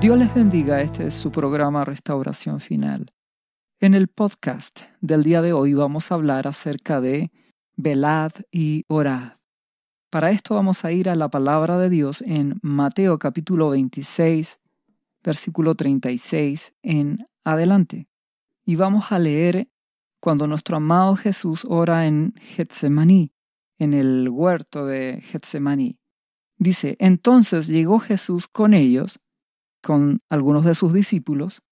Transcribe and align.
Dios 0.00 0.18
les 0.18 0.32
bendiga, 0.34 0.82
este 0.82 1.06
es 1.06 1.14
su 1.14 1.32
programa 1.32 1.82
Restauración 1.84 2.60
Final. 2.60 3.14
En 3.80 3.94
el 3.94 4.08
podcast 4.08 4.82
del 5.00 5.22
día 5.22 5.40
de 5.40 5.54
hoy 5.54 5.72
vamos 5.72 6.12
a 6.12 6.16
hablar 6.16 6.46
acerca 6.46 7.00
de 7.00 7.32
velad 7.76 8.30
y 8.52 8.84
orad. 8.88 9.38
Para 10.10 10.32
esto 10.32 10.54
vamos 10.54 10.84
a 10.84 10.92
ir 10.92 11.08
a 11.08 11.14
la 11.14 11.30
palabra 11.30 11.78
de 11.78 11.88
Dios 11.88 12.20
en 12.20 12.58
Mateo 12.62 13.18
capítulo 13.18 13.70
26, 13.70 14.60
versículo 15.24 15.74
36 15.74 16.74
en 16.82 17.26
adelante. 17.42 18.06
Y 18.66 18.76
vamos 18.76 19.10
a 19.10 19.18
leer 19.18 19.70
cuando 20.20 20.46
nuestro 20.46 20.76
amado 20.76 21.16
Jesús 21.16 21.66
ora 21.66 22.06
en 22.06 22.34
Getsemaní, 22.34 23.32
en 23.78 23.94
el 23.94 24.28
huerto 24.28 24.84
de 24.84 25.22
Getsemaní. 25.22 25.98
Dice, 26.58 26.96
entonces 26.98 27.66
llegó 27.66 27.98
Jesús 27.98 28.46
con 28.46 28.74
ellos, 28.74 29.20
con 29.86 30.20
algunos 30.28 30.64
de 30.64 30.74
sus 30.74 30.92
discípulos, 30.92 31.62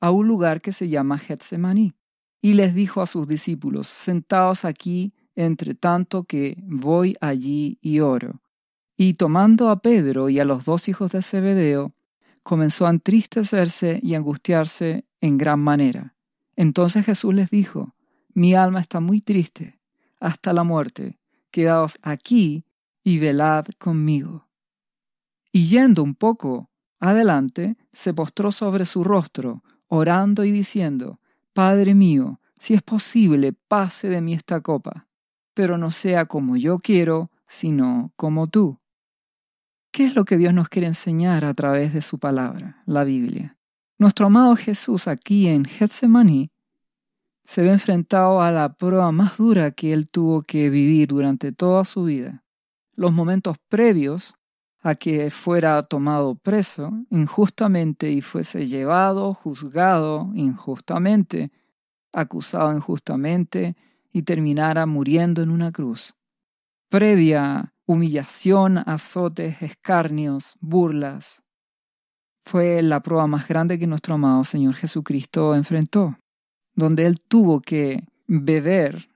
a 0.00 0.12
un 0.12 0.28
lugar 0.28 0.60
que 0.60 0.70
se 0.70 0.88
llama 0.88 1.18
Getsemaní, 1.18 1.92
y 2.40 2.54
les 2.54 2.72
dijo 2.72 3.02
a 3.02 3.06
sus 3.06 3.26
discípulos, 3.26 3.88
sentaos 3.88 4.64
aquí 4.64 5.12
entre 5.34 5.74
tanto 5.74 6.22
que 6.22 6.56
voy 6.62 7.16
allí 7.20 7.78
y 7.80 7.98
oro. 7.98 8.40
Y 8.96 9.14
tomando 9.14 9.70
a 9.70 9.82
Pedro 9.82 10.28
y 10.28 10.38
a 10.38 10.44
los 10.44 10.64
dos 10.64 10.88
hijos 10.88 11.10
de 11.10 11.20
Zebedeo, 11.20 11.96
comenzó 12.44 12.86
a 12.86 12.90
entristecerse 12.90 13.98
y 14.00 14.14
angustiarse 14.14 15.04
en 15.20 15.36
gran 15.36 15.58
manera. 15.58 16.14
Entonces 16.54 17.04
Jesús 17.04 17.34
les 17.34 17.50
dijo, 17.50 17.96
Mi 18.34 18.54
alma 18.54 18.78
está 18.78 19.00
muy 19.00 19.20
triste, 19.20 19.80
hasta 20.20 20.52
la 20.52 20.62
muerte, 20.62 21.18
quedaos 21.50 21.98
aquí 22.02 22.66
y 23.02 23.18
velad 23.18 23.66
conmigo. 23.80 24.46
Y 25.50 25.66
yendo 25.66 26.04
un 26.04 26.14
poco 26.14 26.70
adelante, 27.00 27.76
se 27.92 28.14
postró 28.14 28.52
sobre 28.52 28.84
su 28.84 29.04
rostro, 29.04 29.62
orando 29.88 30.44
y 30.44 30.50
diciendo, 30.50 31.20
Padre 31.52 31.94
mío, 31.94 32.40
si 32.58 32.74
es 32.74 32.82
posible, 32.82 33.52
pase 33.52 34.08
de 34.08 34.20
mí 34.20 34.34
esta 34.34 34.60
copa 34.60 35.06
pero 35.54 35.78
no 35.78 35.92
sea 35.92 36.26
como 36.26 36.56
yo 36.56 36.78
quiero, 36.78 37.30
sino 37.46 38.12
como 38.16 38.48
tú. 38.48 38.80
¿Qué 39.92 40.04
es 40.04 40.16
lo 40.16 40.24
que 40.24 40.36
Dios 40.36 40.52
nos 40.52 40.68
quiere 40.68 40.88
enseñar 40.88 41.44
a 41.44 41.54
través 41.54 41.94
de 41.94 42.02
su 42.02 42.18
palabra, 42.18 42.82
la 42.84 43.04
Biblia? 43.04 43.56
Nuestro 43.96 44.26
amado 44.26 44.56
Jesús 44.56 45.06
aquí 45.06 45.46
en 45.46 45.64
Getsemaní 45.64 46.50
se 47.44 47.62
ve 47.62 47.70
enfrentado 47.70 48.42
a 48.42 48.50
la 48.50 48.74
prueba 48.74 49.12
más 49.12 49.36
dura 49.36 49.70
que 49.70 49.92
él 49.92 50.08
tuvo 50.08 50.42
que 50.42 50.68
vivir 50.68 51.08
durante 51.08 51.52
toda 51.52 51.84
su 51.84 52.04
vida. 52.04 52.42
Los 52.96 53.12
momentos 53.12 53.56
previos 53.68 54.34
a 54.84 54.94
que 54.94 55.30
fuera 55.30 55.82
tomado 55.82 56.34
preso 56.34 56.92
injustamente 57.08 58.10
y 58.10 58.20
fuese 58.20 58.66
llevado, 58.66 59.32
juzgado 59.32 60.30
injustamente, 60.34 61.50
acusado 62.12 62.72
injustamente, 62.72 63.76
y 64.12 64.22
terminara 64.22 64.86
muriendo 64.86 65.42
en 65.42 65.50
una 65.50 65.72
cruz. 65.72 66.14
Previa 66.88 67.72
humillación, 67.86 68.78
azotes, 68.78 69.62
escarnios, 69.62 70.54
burlas, 70.60 71.42
fue 72.44 72.82
la 72.82 73.00
prueba 73.00 73.26
más 73.26 73.48
grande 73.48 73.78
que 73.78 73.86
nuestro 73.86 74.14
amado 74.14 74.44
Señor 74.44 74.74
Jesucristo 74.74 75.54
enfrentó, 75.54 76.18
donde 76.74 77.06
Él 77.06 77.20
tuvo 77.20 77.60
que 77.60 78.06
beber, 78.26 79.08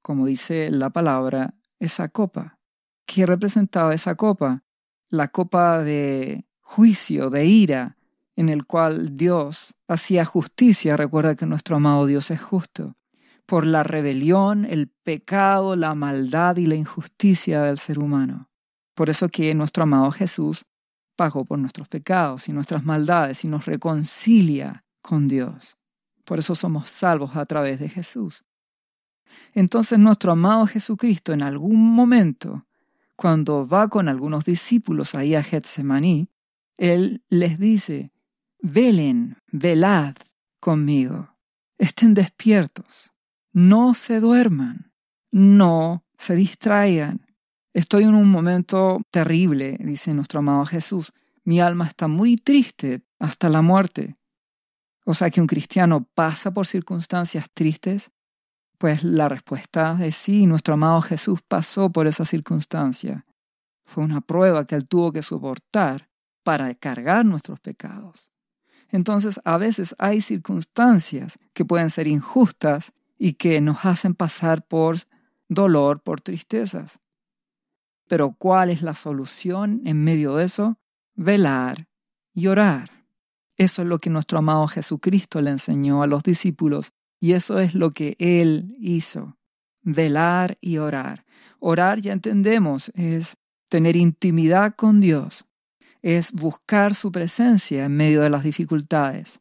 como 0.00 0.24
dice 0.24 0.70
la 0.70 0.88
palabra, 0.88 1.54
esa 1.78 2.08
copa. 2.08 2.58
¿Qué 3.06 3.26
representaba 3.26 3.94
esa 3.94 4.14
copa? 4.14 4.64
La 5.10 5.28
copa 5.28 5.82
de 5.82 6.46
juicio, 6.60 7.30
de 7.30 7.44
ira, 7.44 7.96
en 8.36 8.48
el 8.48 8.64
cual 8.64 9.16
Dios 9.16 9.74
hacía 9.86 10.24
justicia. 10.24 10.96
Recuerda 10.96 11.34
que 11.34 11.46
nuestro 11.46 11.76
amado 11.76 12.06
Dios 12.06 12.30
es 12.30 12.40
justo 12.40 12.96
por 13.50 13.66
la 13.66 13.82
rebelión, 13.82 14.64
el 14.64 14.86
pecado, 14.86 15.74
la 15.74 15.96
maldad 15.96 16.56
y 16.56 16.66
la 16.66 16.76
injusticia 16.76 17.62
del 17.62 17.78
ser 17.78 17.98
humano. 17.98 18.48
Por 18.94 19.10
eso 19.10 19.28
que 19.28 19.52
nuestro 19.56 19.82
amado 19.82 20.12
Jesús 20.12 20.64
pagó 21.16 21.44
por 21.44 21.58
nuestros 21.58 21.88
pecados 21.88 22.48
y 22.48 22.52
nuestras 22.52 22.84
maldades 22.84 23.44
y 23.44 23.48
nos 23.48 23.66
reconcilia 23.66 24.84
con 25.02 25.26
Dios. 25.26 25.76
Por 26.24 26.38
eso 26.38 26.54
somos 26.54 26.88
salvos 26.90 27.34
a 27.34 27.44
través 27.44 27.80
de 27.80 27.88
Jesús. 27.88 28.44
Entonces 29.52 29.98
nuestro 29.98 30.30
amado 30.30 30.68
Jesucristo 30.68 31.32
en 31.32 31.42
algún 31.42 31.92
momento, 31.92 32.66
cuando 33.20 33.66
va 33.66 33.88
con 33.88 34.08
algunos 34.08 34.46
discípulos 34.46 35.14
ahí 35.14 35.34
a 35.34 35.42
Getsemaní, 35.42 36.30
Él 36.78 37.22
les 37.28 37.58
dice, 37.58 38.12
velen, 38.62 39.36
velad 39.52 40.14
conmigo, 40.58 41.28
estén 41.76 42.14
despiertos, 42.14 43.12
no 43.52 43.92
se 43.92 44.20
duerman, 44.20 44.94
no 45.30 46.02
se 46.16 46.34
distraigan. 46.34 47.26
Estoy 47.74 48.04
en 48.04 48.14
un 48.14 48.30
momento 48.30 49.02
terrible, 49.10 49.76
dice 49.80 50.14
nuestro 50.14 50.38
amado 50.38 50.64
Jesús. 50.64 51.12
Mi 51.44 51.60
alma 51.60 51.88
está 51.88 52.08
muy 52.08 52.36
triste 52.36 53.02
hasta 53.18 53.50
la 53.50 53.60
muerte. 53.60 54.16
O 55.04 55.12
sea 55.12 55.28
que 55.28 55.42
un 55.42 55.46
cristiano 55.46 56.08
pasa 56.14 56.54
por 56.54 56.66
circunstancias 56.66 57.50
tristes. 57.52 58.12
Pues 58.80 59.04
la 59.04 59.28
respuesta 59.28 59.94
es 60.00 60.16
sí, 60.16 60.46
nuestro 60.46 60.72
amado 60.72 61.02
Jesús 61.02 61.42
pasó 61.46 61.90
por 61.92 62.06
esa 62.06 62.24
circunstancia. 62.24 63.26
Fue 63.84 64.02
una 64.02 64.22
prueba 64.22 64.66
que 64.66 64.74
él 64.74 64.88
tuvo 64.88 65.12
que 65.12 65.20
soportar 65.20 66.08
para 66.42 66.74
cargar 66.74 67.26
nuestros 67.26 67.60
pecados. 67.60 68.30
Entonces, 68.88 69.38
a 69.44 69.58
veces 69.58 69.94
hay 69.98 70.22
circunstancias 70.22 71.38
que 71.52 71.66
pueden 71.66 71.90
ser 71.90 72.06
injustas 72.06 72.94
y 73.18 73.34
que 73.34 73.60
nos 73.60 73.84
hacen 73.84 74.14
pasar 74.14 74.66
por 74.66 74.96
dolor, 75.46 76.00
por 76.00 76.22
tristezas. 76.22 77.00
Pero 78.08 78.32
¿cuál 78.32 78.70
es 78.70 78.80
la 78.80 78.94
solución 78.94 79.82
en 79.84 80.02
medio 80.02 80.36
de 80.36 80.44
eso? 80.44 80.78
Velar 81.16 81.86
y 82.32 82.46
orar. 82.46 83.04
Eso 83.58 83.82
es 83.82 83.88
lo 83.88 83.98
que 83.98 84.08
nuestro 84.08 84.38
amado 84.38 84.66
Jesucristo 84.68 85.42
le 85.42 85.50
enseñó 85.50 86.02
a 86.02 86.06
los 86.06 86.22
discípulos 86.22 86.94
y 87.20 87.34
eso 87.34 87.58
es 87.58 87.74
lo 87.74 87.92
que 87.92 88.16
Él 88.18 88.72
hizo. 88.80 89.36
Velar 89.82 90.58
y 90.60 90.78
orar. 90.78 91.24
Orar, 91.58 92.00
ya 92.00 92.12
entendemos, 92.12 92.90
es 92.94 93.36
tener 93.68 93.96
intimidad 93.96 94.74
con 94.74 95.00
Dios, 95.00 95.46
es 96.02 96.32
buscar 96.32 96.94
su 96.94 97.12
presencia 97.12 97.84
en 97.84 97.96
medio 97.96 98.22
de 98.22 98.30
las 98.30 98.42
dificultades, 98.42 99.40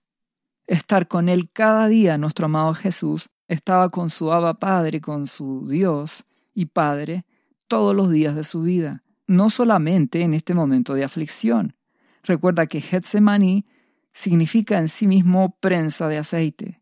estar 0.67 1.07
con 1.07 1.29
Él 1.29 1.49
cada 1.51 1.87
día, 1.87 2.17
nuestro 2.17 2.45
amado 2.45 2.73
Jesús, 2.73 3.29
estaba 3.47 3.89
con 3.89 4.09
su 4.09 4.31
Abba 4.31 4.59
Padre, 4.59 5.01
con 5.01 5.27
su 5.27 5.67
Dios 5.67 6.25
y 6.53 6.67
Padre, 6.67 7.25
todos 7.67 7.95
los 7.95 8.11
días 8.11 8.35
de 8.35 8.43
su 8.43 8.61
vida, 8.61 9.03
no 9.25 9.49
solamente 9.49 10.21
en 10.21 10.33
este 10.33 10.53
momento 10.53 10.93
de 10.93 11.03
aflicción. 11.03 11.75
Recuerda 12.23 12.67
que 12.67 12.81
Getsemaní 12.81 13.65
significa 14.11 14.77
en 14.77 14.89
sí 14.89 15.07
mismo 15.07 15.57
prensa 15.59 16.07
de 16.07 16.17
aceite, 16.17 16.78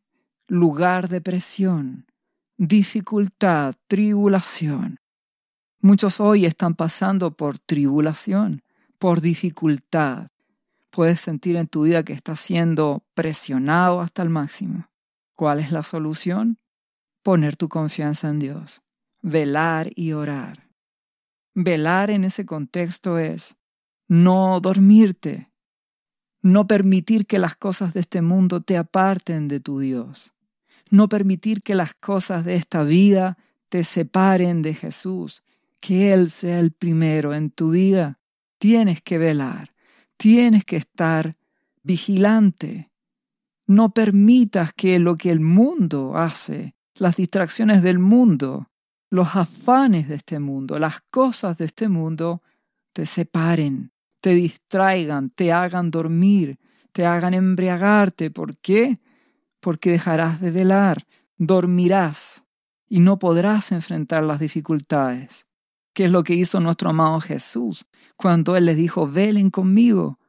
lugar 0.47 1.09
de 1.09 1.19
presión, 1.19 2.05
dificultad, 2.57 3.75
tribulación. 3.87 4.99
Muchos 5.81 6.19
hoy 6.19 6.45
están 6.45 6.73
pasando 6.73 7.35
por 7.35 7.59
tribulación, 7.59 8.63
por 8.97 9.19
dificultad. 9.21 10.29
Puedes 10.89 11.19
sentir 11.19 11.57
en 11.57 11.67
tu 11.67 11.83
vida 11.83 12.03
que 12.03 12.13
estás 12.13 12.39
siendo 12.39 13.03
presionado 13.13 13.99
hasta 13.99 14.23
el 14.23 14.29
máximo. 14.29 14.89
¿Cuál 15.35 15.59
es 15.59 15.71
la 15.71 15.83
solución? 15.83 16.59
Poner 17.23 17.57
tu 17.57 17.67
confianza 17.67 18.29
en 18.29 18.39
Dios, 18.39 18.81
velar 19.21 19.91
y 19.95 20.13
orar. 20.13 20.69
Velar 21.53 22.09
en 22.09 22.23
ese 22.23 22.45
contexto 22.45 23.19
es 23.19 23.57
no 24.07 24.61
dormirte, 24.61 25.51
no 26.41 26.67
permitir 26.67 27.27
que 27.27 27.37
las 27.37 27.55
cosas 27.55 27.93
de 27.93 27.99
este 27.99 28.21
mundo 28.21 28.61
te 28.61 28.77
aparten 28.77 29.47
de 29.47 29.59
tu 29.59 29.79
Dios, 29.79 30.33
no 30.91 31.09
permitir 31.09 31.61
que 31.61 31.75
las 31.75 31.93
cosas 31.93 32.45
de 32.45 32.55
esta 32.55 32.83
vida 32.83 33.37
te 33.69 33.83
separen 33.83 34.61
de 34.61 34.73
Jesús, 34.73 35.43
que 35.79 36.13
Él 36.13 36.29
sea 36.29 36.59
el 36.59 36.71
primero 36.71 37.33
en 37.33 37.51
tu 37.51 37.71
vida. 37.71 38.19
Tienes 38.57 39.01
que 39.01 39.17
velar, 39.17 39.73
tienes 40.17 40.65
que 40.65 40.77
estar 40.77 41.35
vigilante, 41.83 42.89
no 43.67 43.89
permitas 43.93 44.73
que 44.73 44.97
lo 44.97 45.15
que 45.15 45.29
el 45.29 45.41
mundo 45.41 46.17
hace, 46.17 46.75
las 46.95 47.17
distracciones 47.17 47.83
del 47.83 47.99
mundo, 47.99 48.69
los 49.09 49.35
afanes 49.35 50.07
de 50.07 50.15
este 50.15 50.39
mundo, 50.39 50.79
las 50.79 51.01
cosas 51.09 51.57
de 51.57 51.65
este 51.65 51.89
mundo, 51.89 52.41
te 52.93 53.05
separen, 53.05 53.91
te 54.21 54.31
distraigan, 54.31 55.29
te 55.29 55.51
hagan 55.51 55.91
dormir, 55.91 56.57
te 56.91 57.05
hagan 57.05 57.33
embriagarte. 57.33 58.31
¿Por 58.31 58.57
qué? 58.57 58.99
Porque 59.67 59.91
dejarás 59.91 60.39
de 60.39 60.49
velar, 60.49 61.05
dormirás 61.37 62.45
y 62.87 63.01
no 63.01 63.19
podrás 63.19 63.73
enfrentar 63.73 64.23
las 64.23 64.39
dificultades. 64.39 65.45
¿Qué 65.91 66.05
es 66.05 66.11
lo 66.13 66.23
que 66.23 66.35
hizo 66.35 66.61
nuestro 66.61 66.91
amado 66.91 67.19
Jesús 67.19 67.85
cuando 68.15 68.55
Él 68.55 68.67
les 68.67 68.77
dijo, 68.77 69.09
velen 69.09 69.49
conmigo? 69.49 70.19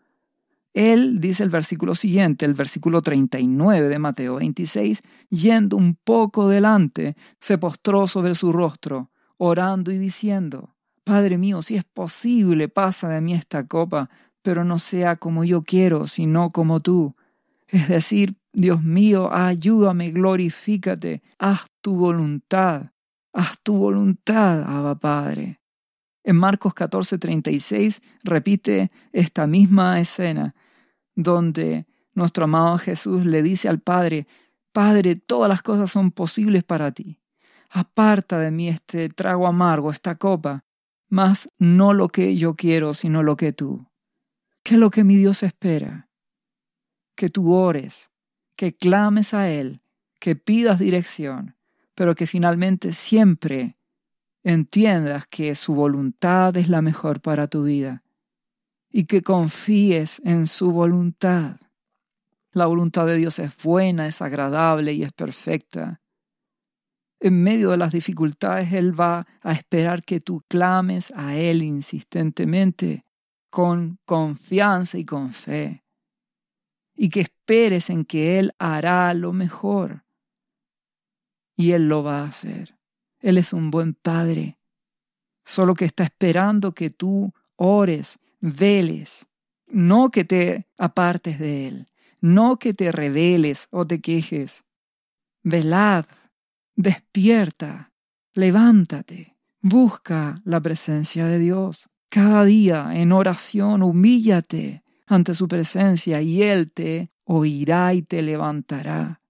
Él, 0.75 1.21
dice 1.21 1.45
el 1.45 1.51
versículo 1.51 1.95
siguiente, 1.95 2.47
el 2.47 2.55
versículo 2.55 3.01
39 3.01 3.89
de 3.89 3.99
Mateo 4.01 4.35
26, 4.39 5.03
yendo 5.31 5.77
un 5.77 5.95
poco 5.95 6.49
delante, 6.49 7.15
se 7.39 7.59
postró 7.59 8.09
sobre 8.09 8.35
su 8.35 8.51
rostro, 8.51 9.13
orando 9.37 9.93
y 9.93 9.99
diciendo, 9.99 10.75
Padre 11.05 11.39
mío, 11.39 11.63
si 11.63 11.77
es 11.77 11.85
posible, 11.85 12.69
pasa 12.69 13.09
de 13.09 13.21
mí 13.21 13.35
esta 13.35 13.69
copa, 13.69 14.11
pero 14.43 14.65
no 14.65 14.81
sea 14.81 15.15
como 15.15 15.45
yo 15.45 15.63
quiero, 15.63 16.09
sino 16.09 16.51
como 16.51 16.81
tú. 16.81 17.15
Es 17.69 17.87
decir, 17.87 18.35
Dios 18.53 18.83
mío, 18.83 19.33
ayúdame, 19.33 20.11
glorifícate, 20.11 21.23
haz 21.39 21.67
tu 21.81 21.97
voluntad, 21.97 22.93
haz 23.33 23.59
tu 23.63 23.77
voluntad, 23.77 24.63
Abba 24.63 24.95
Padre. 24.95 25.61
En 26.25 26.37
Marcos 26.37 26.75
14:36 26.75 28.01
repite 28.25 28.91
esta 29.13 29.47
misma 29.47 30.01
escena, 30.01 30.55
donde 31.15 31.87
nuestro 32.15 32.45
amado 32.45 32.79
Jesús 32.79 33.25
le 33.25 33.43
dice 33.43 33.69
al 33.69 33.81
Padre, 33.81 34.27
Padre, 34.73 35.17
todas 35.17 35.49
las 35.49 35.63
cosas 35.63 35.91
son 35.91 36.11
posibles 36.11 36.65
para 36.65 36.93
ti. 36.93 37.21
Aparta 37.71 38.39
de 38.39 38.51
mí 38.51 38.69
este 38.69 39.09
trago 39.09 39.47
amargo, 39.47 39.91
esta 39.91 40.17
copa, 40.17 40.65
mas 41.09 41.51
no 41.59 41.93
lo 41.93 42.09
que 42.09 42.37
yo 42.37 42.55
quiero, 42.55 42.95
sino 42.95 43.23
lo 43.23 43.37
que 43.37 43.53
tú. 43.53 43.87
¿Qué 44.63 44.75
es 44.75 44.81
lo 44.81 44.91
que 44.91 45.05
mi 45.05 45.17
Dios 45.17 45.43
espera? 45.43 46.09
Que 47.17 47.29
tú 47.29 47.53
ores, 47.53 48.11
que 48.59 48.75
clames 48.75 49.35
a 49.35 49.49
Él, 49.49 49.83
que 50.19 50.35
pidas 50.35 50.81
dirección, 50.81 51.55
pero 51.95 52.17
que 52.17 52.27
finalmente 52.27 52.93
siempre 52.93 53.79
entiendas 54.43 55.29
que 55.29 55.55
su 55.55 55.77
voluntad 55.77 56.57
es 56.57 56.69
la 56.69 56.83
mejor 56.83 57.21
para 57.21 57.47
tu 57.47 57.63
vida 57.63 58.03
y 58.91 59.05
que 59.05 59.23
confíes 59.23 60.21
en 60.25 60.49
su 60.49 60.73
voluntad. 60.73 61.61
La 62.51 62.67
voluntad 62.67 63.07
de 63.07 63.17
Dios 63.17 63.39
es 63.39 63.57
buena, 63.63 64.09
es 64.09 64.21
agradable 64.21 64.93
y 64.93 65.05
es 65.05 65.13
perfecta. 65.13 66.01
En 67.21 67.41
medio 67.41 67.71
de 67.71 67.77
las 67.77 67.93
dificultades, 67.93 68.73
Él 68.73 68.99
va 68.99 69.25
a 69.41 69.53
esperar 69.53 70.03
que 70.03 70.19
tú 70.19 70.43
clames 70.49 71.13
a 71.15 71.37
Él 71.37 71.63
insistentemente, 71.63 73.05
con 73.51 74.01
confianza 74.05 74.99
y 74.99 75.05
con 75.05 75.33
fe, 75.33 75.85
y 77.01 77.11
que 77.11 77.21
esperes 77.21 77.91
en 77.91 78.05
que 78.05 78.41
Él 78.41 78.55
hará 78.59 79.15
lo 79.15 79.33
mejor. 79.33 80.05
Y 81.57 81.71
Él 81.71 81.89
lo 81.89 82.03
va 82.03 82.23
a 82.23 82.27
hacer. 82.27 82.77
Él 83.21 83.39
es 83.39 83.53
un 83.53 83.71
buen 83.71 83.95
Padre, 83.95 84.59
solo 85.45 85.75
que 85.75 85.85
está 85.85 86.03
esperando 86.03 86.75
que 86.75 86.91
tú 86.91 87.33
ores, 87.55 88.19
veles, 88.41 89.27
no 89.69 90.11
que 90.11 90.25
te 90.25 90.67
apartes 90.77 91.39
de 91.39 91.69
Él, 91.69 91.89
no 92.21 92.59
que 92.59 92.75
te 92.75 92.91
reveles 92.91 93.69
o 93.71 93.87
te 93.87 94.01
quejes. 94.01 94.65
Velad, 95.45 96.05
despierta, 96.75 97.93
levántate, 98.35 99.37
busca 99.61 100.35
la 100.45 100.61
presencia 100.61 101.27
de 101.27 101.39
Dios. 101.39 101.89
Cada 102.09 102.45
día 102.45 102.91
en 102.93 103.13
oración 103.13 103.85
humíllate 103.85 104.83
ante 105.09 105.35
su 105.35 105.49
presencia 105.49 106.21
y 106.21 106.43
Él 106.43 106.71
te 106.71 107.11
oirá 107.25 107.95
y 107.95 108.03
te 108.03 108.23
levantará. 108.23 109.21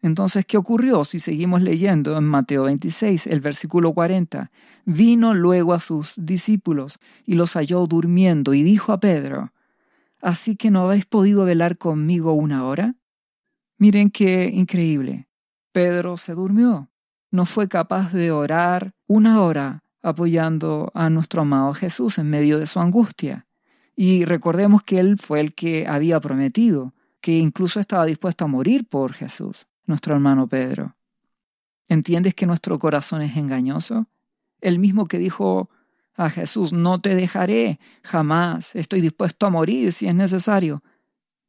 Entonces, 0.00 0.46
¿qué 0.46 0.56
ocurrió 0.56 1.02
si 1.04 1.18
seguimos 1.18 1.60
leyendo 1.60 2.16
en 2.16 2.24
Mateo 2.24 2.64
26, 2.64 3.26
el 3.26 3.40
versículo 3.40 3.92
40? 3.92 4.50
Vino 4.84 5.34
luego 5.34 5.74
a 5.74 5.80
sus 5.80 6.14
discípulos 6.16 7.00
y 7.26 7.34
los 7.34 7.54
halló 7.54 7.86
durmiendo 7.86 8.54
y 8.54 8.62
dijo 8.62 8.92
a 8.92 9.00
Pedro, 9.00 9.52
¿Así 10.20 10.56
que 10.56 10.70
no 10.70 10.82
habéis 10.82 11.06
podido 11.06 11.44
velar 11.44 11.78
conmigo 11.78 12.32
una 12.32 12.64
hora? 12.64 12.94
Miren 13.76 14.10
qué 14.10 14.50
increíble. 14.52 15.28
Pedro 15.72 16.16
se 16.16 16.34
durmió. 16.34 16.90
No 17.30 17.44
fue 17.44 17.68
capaz 17.68 18.12
de 18.12 18.30
orar 18.32 18.94
una 19.06 19.42
hora 19.42 19.84
apoyando 20.02 20.90
a 20.94 21.10
nuestro 21.10 21.42
amado 21.42 21.74
Jesús 21.74 22.18
en 22.18 22.30
medio 22.30 22.58
de 22.58 22.66
su 22.66 22.80
angustia. 22.80 23.47
Y 24.00 24.24
recordemos 24.24 24.84
que 24.84 25.00
él 25.00 25.18
fue 25.18 25.40
el 25.40 25.56
que 25.56 25.88
había 25.88 26.20
prometido, 26.20 26.94
que 27.20 27.36
incluso 27.36 27.80
estaba 27.80 28.06
dispuesto 28.06 28.44
a 28.44 28.46
morir 28.46 28.88
por 28.88 29.12
Jesús 29.12 29.66
nuestro 29.86 30.14
hermano 30.14 30.46
Pedro. 30.48 30.94
¿Entiendes 31.88 32.36
que 32.36 32.46
nuestro 32.46 32.78
corazón 32.78 33.22
es 33.22 33.36
engañoso? 33.36 34.06
El 34.60 34.78
mismo 34.78 35.06
que 35.06 35.18
dijo 35.18 35.68
a 36.14 36.30
Jesús, 36.30 36.72
no 36.72 37.00
te 37.00 37.16
dejaré 37.16 37.80
jamás, 38.04 38.72
estoy 38.76 39.00
dispuesto 39.00 39.46
a 39.46 39.50
morir 39.50 39.92
si 39.92 40.06
es 40.06 40.14
necesario. 40.14 40.84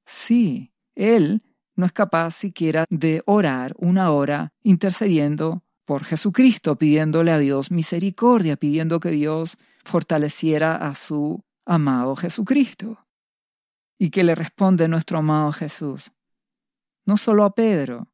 Sí, 0.07 0.73
Él 0.95 1.43
no 1.75 1.85
es 1.85 1.91
capaz 1.91 2.31
siquiera 2.31 2.85
de 2.89 3.21
orar 3.27 3.75
una 3.77 4.09
hora 4.09 4.53
intercediendo 4.63 5.61
por 5.85 6.03
Jesucristo, 6.03 6.79
pidiéndole 6.79 7.31
a 7.31 7.37
Dios 7.37 7.69
misericordia, 7.69 8.55
pidiendo 8.55 8.99
que 8.99 9.11
Dios 9.11 9.55
fortaleciera 9.85 10.75
a 10.75 10.95
su 10.95 11.43
amado 11.69 12.15
Jesucristo. 12.15 13.05
¿Y 13.97 14.09
que 14.09 14.23
le 14.23 14.33
responde 14.33 14.87
nuestro 14.87 15.19
amado 15.19 15.51
Jesús? 15.51 16.11
No 17.05 17.17
solo 17.17 17.43
a 17.43 17.53
Pedro, 17.53 18.07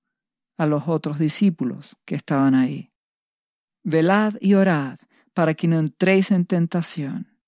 a 0.58 0.66
los 0.66 0.88
otros 0.88 1.20
discípulos 1.20 1.96
que 2.06 2.16
estaban 2.16 2.54
ahí. 2.54 2.92
Velad 3.84 4.36
y 4.42 4.56
orad 4.56 4.98
para 5.34 5.54
que 5.54 5.68
no 5.68 5.80
entréis 5.80 6.32
en 6.32 6.46
tentación. 6.46 7.40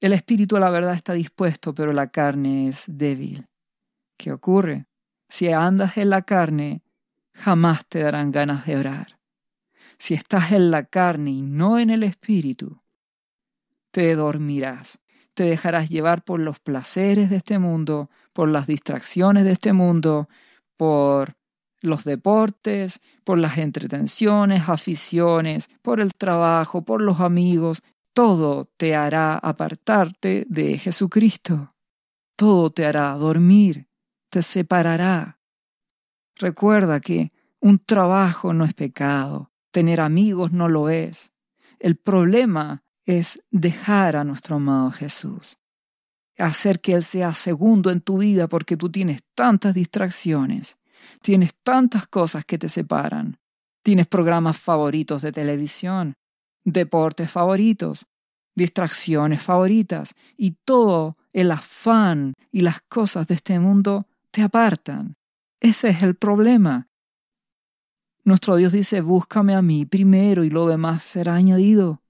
El 0.00 0.12
espíritu 0.12 0.56
a 0.56 0.60
la 0.60 0.70
verdad 0.70 0.94
está 0.94 1.14
dispuesto, 1.14 1.74
pero 1.74 1.92
la 1.92 2.10
carne 2.10 2.68
es 2.68 2.84
débil. 2.86 3.46
¿Qué 4.18 4.32
ocurre? 4.32 4.86
Si 5.28 5.50
andas 5.50 5.96
en 5.96 6.10
la 6.10 6.22
carne, 6.22 6.82
jamás 7.32 7.86
te 7.86 8.00
darán 8.00 8.30
ganas 8.30 8.66
de 8.66 8.76
orar. 8.76 9.18
Si 9.98 10.14
estás 10.14 10.52
en 10.52 10.70
la 10.70 10.84
carne 10.84 11.30
y 11.30 11.42
no 11.42 11.78
en 11.78 11.90
el 11.90 12.02
espíritu, 12.02 12.82
te 13.90 14.14
dormirás, 14.14 14.98
te 15.36 15.44
dejarás 15.44 15.90
llevar 15.90 16.24
por 16.24 16.40
los 16.40 16.58
placeres 16.58 17.28
de 17.28 17.36
este 17.36 17.58
mundo, 17.58 18.10
por 18.32 18.48
las 18.48 18.66
distracciones 18.66 19.44
de 19.44 19.52
este 19.52 19.74
mundo, 19.74 20.28
por 20.78 21.34
los 21.82 22.04
deportes, 22.04 23.00
por 23.22 23.38
las 23.38 23.58
entretenciones, 23.58 24.68
aficiones, 24.68 25.68
por 25.82 26.00
el 26.00 26.14
trabajo, 26.14 26.82
por 26.82 27.02
los 27.02 27.20
amigos, 27.20 27.82
todo 28.14 28.70
te 28.78 28.96
hará 28.96 29.36
apartarte 29.36 30.46
de 30.48 30.78
Jesucristo. 30.78 31.74
Todo 32.34 32.70
te 32.70 32.86
hará 32.86 33.10
dormir, 33.10 33.88
te 34.30 34.40
separará. 34.40 35.38
Recuerda 36.36 37.00
que 37.00 37.30
un 37.60 37.78
trabajo 37.78 38.54
no 38.54 38.64
es 38.64 38.72
pecado, 38.72 39.52
tener 39.70 40.00
amigos 40.00 40.50
no 40.50 40.70
lo 40.70 40.88
es. 40.88 41.30
El 41.78 41.96
problema 41.96 42.82
es 43.06 43.42
dejar 43.50 44.16
a 44.16 44.24
nuestro 44.24 44.56
amado 44.56 44.90
Jesús, 44.90 45.58
hacer 46.36 46.80
que 46.80 46.92
Él 46.92 47.02
sea 47.02 47.32
segundo 47.32 47.90
en 47.90 48.00
tu 48.00 48.18
vida 48.18 48.48
porque 48.48 48.76
tú 48.76 48.90
tienes 48.90 49.22
tantas 49.34 49.74
distracciones 49.74 50.76
Tienes 51.20 51.54
tantas 51.62 52.06
cosas 52.06 52.44
que 52.44 52.58
te 52.58 52.68
separan. 52.68 53.38
Tienes 53.82 54.06
programas 54.06 54.58
favoritos 54.58 55.22
de 55.22 55.32
televisión, 55.32 56.14
deportes 56.64 57.30
favoritos, 57.30 58.06
distracciones 58.54 59.42
favoritas 59.42 60.14
y 60.36 60.52
todo 60.64 61.16
el 61.32 61.52
afán 61.52 62.34
y 62.50 62.62
las 62.62 62.80
cosas 62.82 63.26
de 63.26 63.34
este 63.34 63.58
mundo 63.58 64.06
te 64.30 64.42
apartan. 64.42 65.16
Ese 65.60 65.90
es 65.90 66.02
el 66.02 66.16
problema. 66.16 66.88
Nuestro 68.24 68.56
Dios 68.56 68.72
dice, 68.72 69.00
búscame 69.02 69.54
a 69.54 69.62
mí 69.62 69.86
primero 69.86 70.42
y 70.42 70.50
lo 70.50 70.66
demás 70.66 71.04
será 71.04 71.34
añadido. 71.34 72.02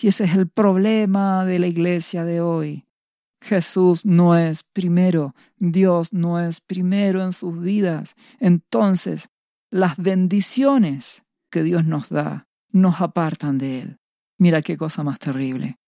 Y 0.00 0.08
ese 0.08 0.24
es 0.24 0.34
el 0.34 0.48
problema 0.48 1.44
de 1.44 1.58
la 1.58 1.66
iglesia 1.66 2.24
de 2.24 2.40
hoy. 2.40 2.86
Jesús 3.40 4.04
no 4.04 4.36
es 4.36 4.62
primero, 4.62 5.34
Dios 5.58 6.12
no 6.12 6.40
es 6.40 6.60
primero 6.60 7.22
en 7.22 7.32
sus 7.32 7.60
vidas. 7.60 8.14
Entonces, 8.38 9.30
las 9.70 9.96
bendiciones 9.96 11.24
que 11.50 11.62
Dios 11.62 11.84
nos 11.84 12.08
da 12.08 12.46
nos 12.70 13.00
apartan 13.00 13.58
de 13.58 13.80
Él. 13.80 13.98
Mira 14.38 14.62
qué 14.62 14.76
cosa 14.76 15.02
más 15.02 15.18
terrible. 15.18 15.78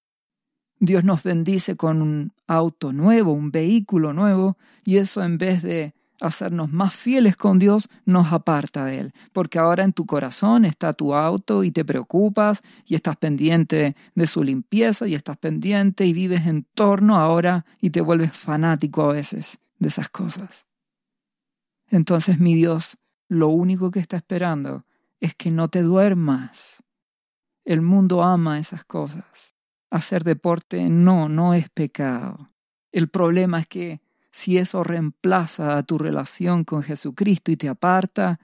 Dios 0.78 1.04
nos 1.04 1.22
bendice 1.22 1.76
con 1.76 2.02
un 2.02 2.32
auto 2.46 2.92
nuevo, 2.92 3.32
un 3.32 3.50
vehículo 3.50 4.12
nuevo, 4.12 4.58
y 4.84 4.98
eso 4.98 5.22
en 5.22 5.38
vez 5.38 5.62
de 5.62 5.94
hacernos 6.26 6.72
más 6.72 6.94
fieles 6.94 7.36
con 7.36 7.58
Dios 7.58 7.88
nos 8.04 8.32
aparta 8.32 8.84
de 8.86 8.98
Él, 8.98 9.12
porque 9.32 9.58
ahora 9.58 9.84
en 9.84 9.92
tu 9.92 10.06
corazón 10.06 10.64
está 10.64 10.92
tu 10.92 11.14
auto 11.14 11.64
y 11.64 11.70
te 11.70 11.84
preocupas 11.84 12.62
y 12.86 12.94
estás 12.94 13.16
pendiente 13.16 13.94
de 14.14 14.26
su 14.26 14.42
limpieza 14.42 15.06
y 15.06 15.14
estás 15.14 15.36
pendiente 15.36 16.06
y 16.06 16.12
vives 16.12 16.46
en 16.46 16.64
torno 16.74 17.16
ahora 17.16 17.66
y 17.80 17.90
te 17.90 18.00
vuelves 18.00 18.32
fanático 18.32 19.02
a 19.02 19.12
veces 19.12 19.58
de 19.78 19.88
esas 19.88 20.08
cosas. 20.08 20.66
Entonces 21.88 22.38
mi 22.38 22.54
Dios 22.54 22.96
lo 23.28 23.48
único 23.48 23.90
que 23.90 24.00
está 24.00 24.16
esperando 24.16 24.86
es 25.20 25.34
que 25.34 25.50
no 25.50 25.68
te 25.68 25.82
duermas. 25.82 26.82
El 27.64 27.80
mundo 27.80 28.22
ama 28.22 28.58
esas 28.58 28.84
cosas. 28.84 29.24
Hacer 29.90 30.24
deporte 30.24 30.88
no, 30.88 31.28
no 31.28 31.54
es 31.54 31.68
pecado. 31.70 32.50
El 32.92 33.08
problema 33.08 33.60
es 33.60 33.66
que 33.66 34.00
si 34.34 34.58
eso 34.58 34.82
reemplaza 34.82 35.78
a 35.78 35.84
tu 35.84 35.96
relación 35.96 36.64
con 36.64 36.82
Jesucristo 36.82 37.52
y 37.52 37.56
te 37.56 37.68
aparta, 37.68 38.40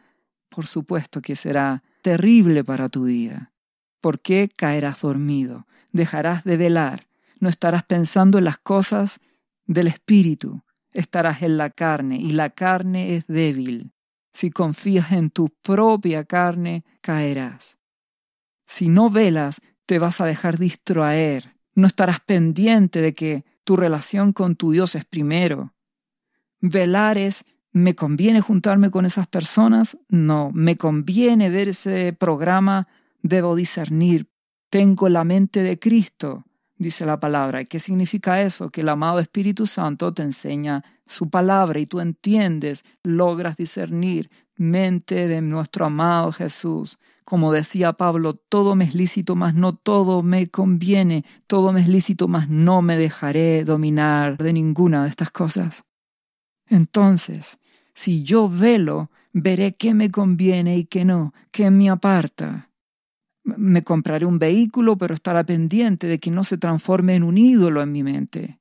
por 0.49 0.69
supuesto 0.69 1.21
que 1.21 1.35
será 1.35 1.83
terrible 2.01 2.63
para 2.63 2.89
tu 2.89 3.07
vida. 3.07 3.53
¿Por 4.01 4.21
qué 4.21 4.49
caerás 4.55 5.01
dormido? 5.01 5.67
Dejarás 5.91 6.45
de 6.45 6.57
velar, 6.57 7.09
no 7.41 7.49
estarás 7.49 7.83
pensando 7.83 8.39
en 8.39 8.45
las 8.45 8.57
cosas 8.57 9.19
del 9.67 9.89
Espíritu, 9.89 10.63
estarás 10.93 11.43
en 11.43 11.57
la 11.57 11.71
carne 11.71 12.19
y 12.19 12.31
la 12.33 12.51
carne 12.51 13.17
es 13.17 13.27
débil. 13.27 13.93
Si 14.33 14.51
confías 14.51 15.11
en 15.11 15.29
tu 15.31 15.49
propia 15.61 16.25
carne, 16.25 16.85
caerás. 17.01 17.79
Si 18.65 18.87
no 18.87 19.11
velas, 19.11 19.61
te 19.87 19.99
vas 19.99 20.21
a 20.21 20.25
dejar 20.25 20.57
distraer, 20.57 21.57
no 21.75 21.89
estarás 21.89 22.21
pendiente 22.21 23.03
de 23.03 23.13
que 23.13 23.45
tu 23.65 23.77
relación 23.77 24.33
con 24.33 24.55
tu 24.55 24.71
Dios 24.71 24.95
es 24.95 25.05
primero. 25.05 25.75
Velar 26.61 27.19
es, 27.19 27.45
¿me 27.73 27.95
conviene 27.95 28.41
juntarme 28.41 28.91
con 28.91 29.07
esas 29.07 29.27
personas? 29.27 29.99
No, 30.09 30.51
me 30.53 30.77
conviene 30.77 31.51
ver 31.51 31.69
ese 31.69 32.13
programa, 32.13 32.89
debo 33.23 33.55
discernir. 33.55 34.29
Tengo 34.69 35.09
la 35.09 35.25
mente 35.25 35.63
de 35.63 35.79
Cristo, 35.79 36.45
dice 36.77 37.07
la 37.07 37.19
palabra. 37.19 37.61
¿Y 37.61 37.67
qué 37.67 37.81
significa 37.81 38.43
eso? 38.43 38.71
Que 38.71 38.83
el 38.83 38.89
amado 38.89 39.19
Espíritu 39.19 39.67
Santo 39.67 40.13
te 40.13 40.23
enseña 40.23 40.85
su 41.07 41.29
palabra 41.29 41.81
y 41.81 41.87
tú 41.87 42.01
entiendes, 42.01 42.85
logras 43.03 43.57
discernir 43.57 44.31
mente 44.57 45.27
de 45.27 45.41
nuestro 45.41 45.87
amado 45.87 46.33
Jesús. 46.33 46.99
Como 47.25 47.53
decía 47.53 47.95
Pablo, 47.95 48.35
todo 48.35 48.75
me 48.75 48.85
es 48.85 48.95
lícito, 48.95 49.35
mas 49.35 49.55
no 49.55 49.75
todo 49.75 50.23
me 50.23 50.51
conviene, 50.51 51.25
todo 51.47 51.73
me 51.73 51.81
es 51.81 51.89
lícito, 51.89 52.29
mas 52.29 52.49
no 52.49 52.83
me 52.83 52.97
dejaré 52.97 53.65
dominar 53.65 54.37
de 54.37 54.53
ninguna 54.53 55.05
de 55.05 55.11
estas 55.11 55.31
cosas. 55.31 55.85
Entonces, 56.71 57.59
si 57.93 58.23
yo 58.23 58.49
velo, 58.49 59.11
veré 59.33 59.75
qué 59.75 59.93
me 59.93 60.11
conviene 60.11 60.79
y 60.79 60.85
qué 60.85 61.05
no, 61.05 61.35
qué 61.51 61.71
me 61.71 61.91
aparta. 61.91 62.71
Me 63.45 63.83
compraré 63.83 64.25
un 64.25 64.39
vehículo, 64.39 64.97
pero 64.97 65.13
estará 65.13 65.45
pendiente 65.45 66.07
de 66.07 66.19
que 66.19 66.31
no 66.31 66.45
se 66.45 66.57
transforme 66.57 67.17
en 67.17 67.25
un 67.25 67.37
ídolo 67.37 67.83
en 67.83 67.93
mi 67.93 68.03
mente. 68.03 68.61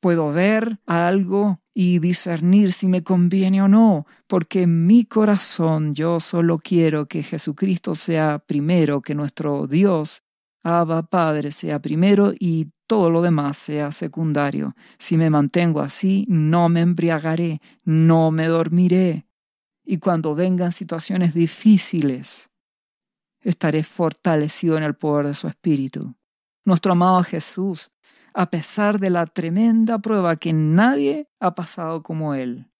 Puedo 0.00 0.30
ver 0.30 0.78
algo 0.86 1.60
y 1.74 1.98
discernir 2.00 2.72
si 2.72 2.86
me 2.86 3.02
conviene 3.02 3.62
o 3.62 3.68
no, 3.68 4.06
porque 4.26 4.62
en 4.62 4.86
mi 4.86 5.04
corazón 5.04 5.94
yo 5.94 6.20
solo 6.20 6.58
quiero 6.58 7.06
que 7.06 7.22
Jesucristo 7.22 7.94
sea 7.94 8.40
primero, 8.40 9.00
que 9.00 9.14
nuestro 9.14 9.66
Dios, 9.66 10.22
Abba 10.62 11.02
Padre, 11.02 11.50
sea 11.50 11.80
primero 11.80 12.32
y 12.38 12.72
todo 12.88 13.10
lo 13.10 13.22
demás 13.22 13.56
sea 13.56 13.92
secundario. 13.92 14.74
Si 14.98 15.16
me 15.16 15.30
mantengo 15.30 15.80
así, 15.80 16.26
no 16.28 16.68
me 16.68 16.80
embriagaré, 16.80 17.60
no 17.84 18.32
me 18.32 18.48
dormiré. 18.48 19.26
Y 19.84 19.98
cuando 19.98 20.34
vengan 20.34 20.72
situaciones 20.72 21.34
difíciles, 21.34 22.50
estaré 23.40 23.84
fortalecido 23.84 24.76
en 24.76 24.82
el 24.82 24.96
poder 24.96 25.28
de 25.28 25.34
su 25.34 25.46
Espíritu. 25.46 26.16
Nuestro 26.64 26.92
amado 26.92 27.22
Jesús 27.22 27.92
a 28.34 28.50
pesar 28.50 29.00
de 29.00 29.10
la 29.10 29.26
tremenda 29.26 29.98
prueba 29.98 30.36
que 30.36 30.52
nadie 30.52 31.28
ha 31.40 31.54
pasado 31.54 32.02
como 32.02 32.34
Él. 32.34 32.70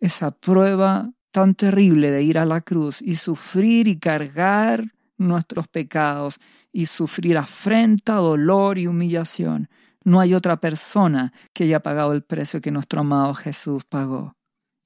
Esa 0.00 0.30
prueba 0.30 1.10
tan 1.32 1.54
terrible 1.54 2.10
de 2.10 2.22
ir 2.22 2.38
a 2.38 2.46
la 2.46 2.60
cruz 2.60 3.02
y 3.02 3.16
sufrir 3.16 3.88
y 3.88 3.98
cargar 3.98 4.92
nuestros 5.18 5.68
pecados 5.68 6.40
y 6.72 6.86
sufrir 6.86 7.36
afrenta, 7.36 8.14
dolor 8.14 8.78
y 8.78 8.86
humillación. 8.86 9.68
No 10.04 10.20
hay 10.20 10.34
otra 10.34 10.58
persona 10.58 11.32
que 11.52 11.64
haya 11.64 11.80
pagado 11.80 12.12
el 12.12 12.22
precio 12.22 12.60
que 12.60 12.70
nuestro 12.70 13.00
amado 13.00 13.34
Jesús 13.34 13.84
pagó. 13.84 14.36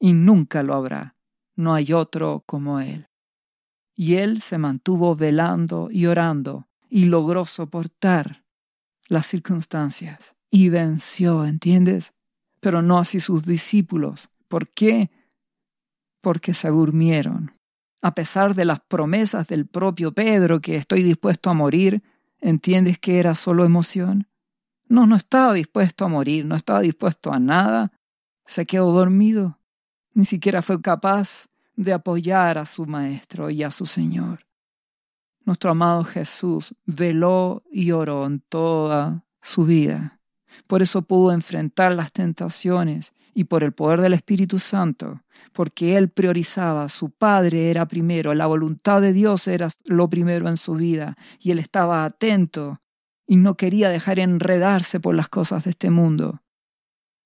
Y 0.01 0.15
nunca 0.15 0.63
lo 0.63 0.75
habrá. 0.75 1.17
No 1.55 1.75
hay 1.75 1.93
otro 1.93 2.43
como 2.47 2.81
Él. 2.81 3.09
Y 3.95 4.17
Él 4.17 4.41
se 4.41 4.59
mantuvo 4.59 5.15
velando 5.15 5.89
y 5.91 6.07
orando 6.07 6.67
y 6.89 7.05
logró 7.05 7.45
soportar 7.45 8.45
las 9.09 9.27
circunstancias 9.27 10.35
y 10.51 10.69
venció, 10.71 11.45
¿entiendes? 11.45 12.15
Pero 12.61 12.83
no 12.83 12.99
así 12.99 13.21
sus 13.21 13.45
discípulos. 13.45 14.31
¿Por 14.49 14.69
qué? 14.69 15.11
Porque 16.21 16.55
se 16.55 16.69
durmieron. 16.69 17.53
A 18.03 18.15
pesar 18.17 18.57
de 18.57 18.65
las 18.65 18.81
promesas 18.81 19.47
del 19.47 19.67
propio 19.67 20.13
Pedro 20.13 20.61
que 20.61 20.77
estoy 20.77 21.05
dispuesto 21.05 21.51
a 21.51 21.55
morir, 21.55 22.03
¿entiendes 22.41 22.99
que 22.99 23.21
era 23.21 23.37
solo 23.37 23.65
emoción? 23.65 24.29
No, 24.89 25.07
no 25.07 25.15
estaba 25.15 25.55
dispuesto 25.55 26.05
a 26.05 26.09
morir, 26.09 26.45
no 26.45 26.57
estaba 26.57 26.81
dispuesto 26.81 27.33
a 27.33 27.39
nada. 27.39 27.93
Se 28.45 28.67
quedó 28.67 28.91
dormido. 28.91 29.61
Ni 30.15 30.25
siquiera 30.25 30.63
fue 30.63 30.83
capaz 30.83 31.49
de 31.77 31.93
apoyar 31.93 32.59
a 32.59 32.67
su 32.67 32.87
maestro 32.87 33.51
y 33.51 33.63
a 33.63 33.71
su 33.71 33.87
Señor. 33.87 34.47
Nuestro 35.45 35.71
amado 35.71 36.05
Jesús 36.05 36.75
veló 36.85 37.63
y 37.71 37.93
oró 37.93 38.27
en 38.27 38.41
toda 38.41 39.25
su 39.41 39.65
vida. 39.65 40.21
Por 40.67 40.83
eso 40.83 41.03
pudo 41.03 41.33
enfrentar 41.33 41.95
las 41.95 42.13
tentaciones 42.13 43.13
y 43.35 43.45
por 43.45 43.65
el 43.65 43.73
poder 43.73 44.01
del 44.01 44.13
Espíritu 44.13 44.59
Santo, 44.59 45.23
porque 45.53 45.97
Él 45.97 46.11
priorizaba, 46.11 46.89
su 46.89 47.11
Padre 47.11 47.71
era 47.71 47.87
primero, 47.87 48.35
la 48.35 48.47
voluntad 48.47 49.01
de 49.01 49.13
Dios 49.13 49.47
era 49.49 49.69
lo 49.85 50.09
primero 50.09 50.49
en 50.49 50.57
su 50.57 50.75
vida, 50.75 51.17
y 51.41 51.51
Él 51.51 51.59
estaba 51.59 52.05
atento 52.05 52.81
y 53.27 53.37
no 53.37 53.57
quería 53.57 53.89
dejar 53.89 54.19
enredarse 54.19 55.01
por 55.01 55.15
las 55.15 55.29
cosas 55.29 55.65
de 55.65 55.71
este 55.71 55.91
mundo. 55.91 56.43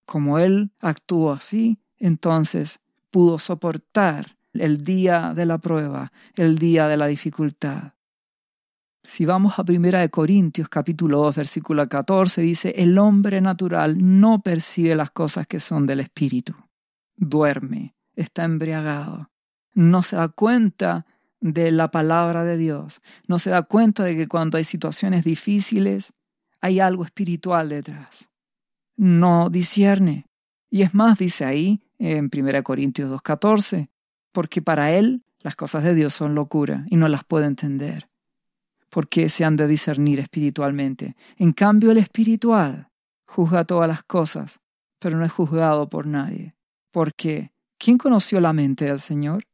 Como 0.04 0.38
Él 0.38 0.72
actuó 0.78 1.32
así, 1.32 1.78
entonces 1.98 2.80
pudo 3.10 3.38
soportar 3.38 4.36
el 4.52 4.84
día 4.84 5.32
de 5.34 5.46
la 5.46 5.58
prueba, 5.58 6.12
el 6.34 6.58
día 6.58 6.86
de 6.88 6.96
la 6.96 7.06
dificultad. 7.06 7.95
Si 9.06 9.24
vamos 9.24 9.58
a 9.58 9.64
Primera 9.64 10.00
de 10.00 10.10
Corintios 10.10 10.68
capítulo 10.68 11.18
2 11.18 11.36
versículo 11.36 11.88
14 11.88 12.42
dice, 12.42 12.74
el 12.76 12.98
hombre 12.98 13.40
natural 13.40 13.96
no 13.98 14.42
percibe 14.42 14.96
las 14.96 15.12
cosas 15.12 15.46
que 15.46 15.60
son 15.60 15.86
del 15.86 16.00
espíritu. 16.00 16.54
Duerme, 17.16 17.94
está 18.14 18.44
embriagado, 18.44 19.30
no 19.74 20.02
se 20.02 20.16
da 20.16 20.28
cuenta 20.28 21.06
de 21.40 21.70
la 21.70 21.90
palabra 21.90 22.42
de 22.42 22.56
Dios, 22.56 23.00
no 23.28 23.38
se 23.38 23.50
da 23.50 23.62
cuenta 23.62 24.02
de 24.02 24.16
que 24.16 24.26
cuando 24.26 24.58
hay 24.58 24.64
situaciones 24.64 25.24
difíciles 25.24 26.12
hay 26.60 26.80
algo 26.80 27.04
espiritual 27.04 27.68
detrás. 27.68 28.28
No 28.96 29.50
discierne. 29.50 30.26
Y 30.68 30.82
es 30.82 30.94
más, 30.94 31.16
dice 31.16 31.44
ahí 31.44 31.80
en 31.98 32.28
1 32.30 32.62
Corintios 32.64 33.08
2.14, 33.08 33.88
porque 34.32 34.62
para 34.62 34.92
él 34.92 35.24
las 35.42 35.54
cosas 35.54 35.84
de 35.84 35.94
Dios 35.94 36.12
son 36.12 36.34
locura 36.34 36.84
y 36.90 36.96
no 36.96 37.08
las 37.08 37.24
puede 37.24 37.46
entender 37.46 38.08
porque 38.96 39.28
se 39.28 39.44
han 39.44 39.56
de 39.56 39.68
discernir 39.68 40.20
espiritualmente. 40.20 41.16
En 41.36 41.52
cambio, 41.52 41.90
el 41.90 41.98
espiritual 41.98 42.88
juzga 43.26 43.66
todas 43.66 43.86
las 43.86 44.02
cosas, 44.02 44.58
pero 44.98 45.18
no 45.18 45.26
es 45.26 45.32
juzgado 45.32 45.90
por 45.90 46.06
nadie. 46.06 46.54
Porque, 46.92 47.52
¿quién 47.76 47.98
conoció 47.98 48.40
la 48.40 48.54
mente 48.54 48.86
del 48.86 48.98
Señor? 48.98 49.44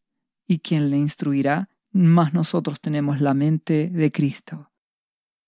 ¿Y 0.47 0.61
quién 0.61 0.91
le 0.91 0.97
instruirá? 0.97 1.69
Más 1.91 2.33
nosotros 2.35 2.81
tenemos 2.81 3.21
la 3.21 3.35
mente 3.35 3.91
de 3.91 4.13
Cristo. 4.13 4.71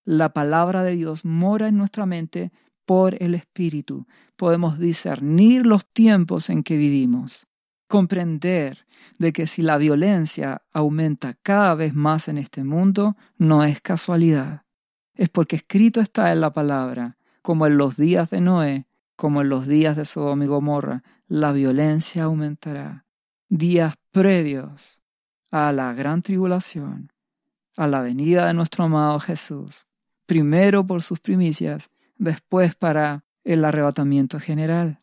La 0.05 0.33
palabra 0.33 0.83
de 0.83 0.97
Dios 0.97 1.25
mora 1.25 1.69
en 1.69 1.77
nuestra 1.77 2.05
mente 2.05 2.51
por 2.85 3.23
el 3.23 3.37
Espíritu. 3.37 4.09
Podemos 4.35 4.81
discernir 4.81 5.67
los 5.67 5.87
tiempos 5.87 6.51
en 6.51 6.65
que 6.65 6.77
vivimos 6.77 7.47
comprender 7.95 8.89
de 9.21 9.33
que 9.33 9.47
si 9.47 9.63
la 9.63 9.79
violencia 9.79 10.63
aumenta 10.73 11.39
cada 11.45 11.77
vez 11.77 11.95
más 11.95 12.27
en 12.27 12.39
este 12.39 12.65
mundo, 12.65 13.17
no 13.39 13.63
es 13.63 13.81
casualidad. 13.81 14.65
Es 15.15 15.29
porque 15.29 15.55
escrito 15.55 16.01
está 16.01 16.33
en 16.33 16.41
la 16.41 16.53
palabra, 16.53 17.19
como 17.41 17.69
en 17.69 17.77
los 17.77 17.97
días 17.97 18.31
de 18.31 18.41
Noé, 18.41 18.89
como 19.15 19.43
en 19.43 19.49
los 19.49 19.69
días 19.69 19.97
de 19.97 20.05
Sodoma 20.05 20.45
y 20.45 20.49
Gomorra, 20.49 21.05
la 21.29 21.53
violencia 21.53 22.25
aumentará. 22.25 23.07
Días 23.49 23.95
previos 24.11 25.01
a 25.53 25.71
la 25.71 25.93
gran 25.93 26.23
tribulación, 26.23 27.13
a 27.77 27.87
la 27.87 28.01
venida 28.01 28.49
de 28.49 28.55
nuestro 28.55 28.87
amado 28.87 29.21
Jesús, 29.21 29.87
primero 30.27 30.85
por 30.85 31.01
sus 31.01 31.21
primicias, 31.21 31.91
después 32.19 32.75
para 32.75 33.25
el 33.45 33.65
arrebatamiento 33.65 34.41
general. 34.41 35.01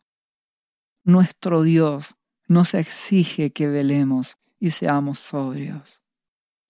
Nuestro 1.04 1.62
Dios 1.62 2.16
nos 2.52 2.74
exige 2.74 3.50
que 3.50 3.66
velemos 3.66 4.36
y 4.60 4.70
seamos 4.70 5.18
sobrios. 5.18 6.02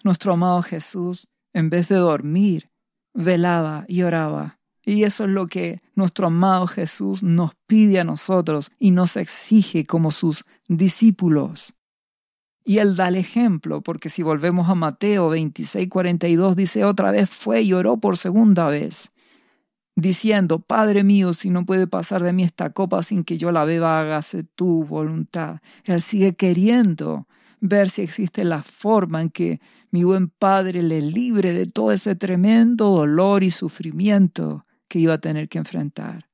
Nuestro 0.02 0.32
amado 0.32 0.62
Jesús, 0.62 1.28
en 1.52 1.70
vez 1.70 1.88
de 1.88 1.96
dormir, 1.96 2.70
velaba 3.12 3.84
y 3.88 4.02
oraba. 4.02 4.58
Y 4.84 5.04
eso 5.04 5.24
es 5.24 5.30
lo 5.30 5.46
que 5.46 5.80
nuestro 5.94 6.26
amado 6.26 6.66
Jesús 6.66 7.22
nos 7.22 7.52
pide 7.66 8.00
a 8.00 8.04
nosotros 8.04 8.72
y 8.78 8.90
nos 8.90 9.16
exige 9.16 9.84
como 9.84 10.10
sus 10.10 10.44
discípulos. 10.66 11.74
Y 12.64 12.78
él 12.78 12.96
da 12.96 13.08
el 13.08 13.16
ejemplo, 13.16 13.80
porque 13.80 14.08
si 14.08 14.22
volvemos 14.22 14.68
a 14.68 14.74
Mateo 14.74 15.28
26, 15.28 15.88
42, 15.88 16.56
dice 16.56 16.84
otra 16.84 17.10
vez 17.10 17.30
fue 17.30 17.62
y 17.62 17.72
oró 17.72 17.96
por 17.96 18.16
segunda 18.16 18.68
vez. 18.68 19.11
Diciendo, 19.94 20.60
Padre 20.60 21.04
mío, 21.04 21.32
si 21.32 21.50
no 21.50 21.64
puede 21.64 21.86
pasar 21.86 22.22
de 22.22 22.32
mí 22.32 22.44
esta 22.44 22.70
copa 22.70 23.02
sin 23.02 23.24
que 23.24 23.38
yo 23.38 23.52
la 23.52 23.64
beba, 23.64 24.00
hágase 24.00 24.44
tu 24.44 24.84
voluntad. 24.84 25.60
Él 25.84 26.02
sigue 26.02 26.34
queriendo 26.34 27.26
ver 27.60 27.90
si 27.90 28.02
existe 28.02 28.44
la 28.44 28.62
forma 28.62 29.22
en 29.22 29.30
que 29.30 29.60
mi 29.90 30.04
buen 30.04 30.28
Padre 30.28 30.82
le 30.82 31.00
libre 31.00 31.52
de 31.52 31.66
todo 31.66 31.92
ese 31.92 32.16
tremendo 32.16 32.90
dolor 32.90 33.42
y 33.42 33.50
sufrimiento 33.50 34.66
que 34.88 34.98
iba 34.98 35.14
a 35.14 35.20
tener 35.20 35.48
que 35.48 35.58
enfrentar. 35.58 36.28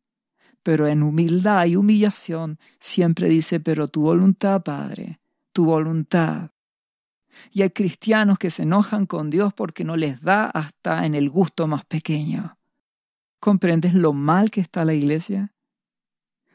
Pero 0.62 0.86
en 0.86 1.02
humildad 1.02 1.66
y 1.66 1.76
humillación 1.76 2.58
siempre 2.80 3.28
dice, 3.28 3.60
pero 3.60 3.88
tu 3.88 4.02
voluntad, 4.02 4.62
Padre, 4.62 5.20
tu 5.52 5.64
voluntad. 5.64 6.50
Y 7.52 7.62
hay 7.62 7.70
cristianos 7.70 8.38
que 8.38 8.50
se 8.50 8.62
enojan 8.62 9.06
con 9.06 9.30
Dios 9.30 9.52
porque 9.54 9.84
no 9.84 9.96
les 9.96 10.20
da 10.22 10.46
hasta 10.46 11.06
en 11.06 11.14
el 11.14 11.30
gusto 11.30 11.66
más 11.66 11.84
pequeño. 11.84 12.57
¿Comprendes 13.40 13.94
lo 13.94 14.12
mal 14.12 14.50
que 14.50 14.60
está 14.60 14.84
la 14.84 14.94
iglesia? 14.94 15.52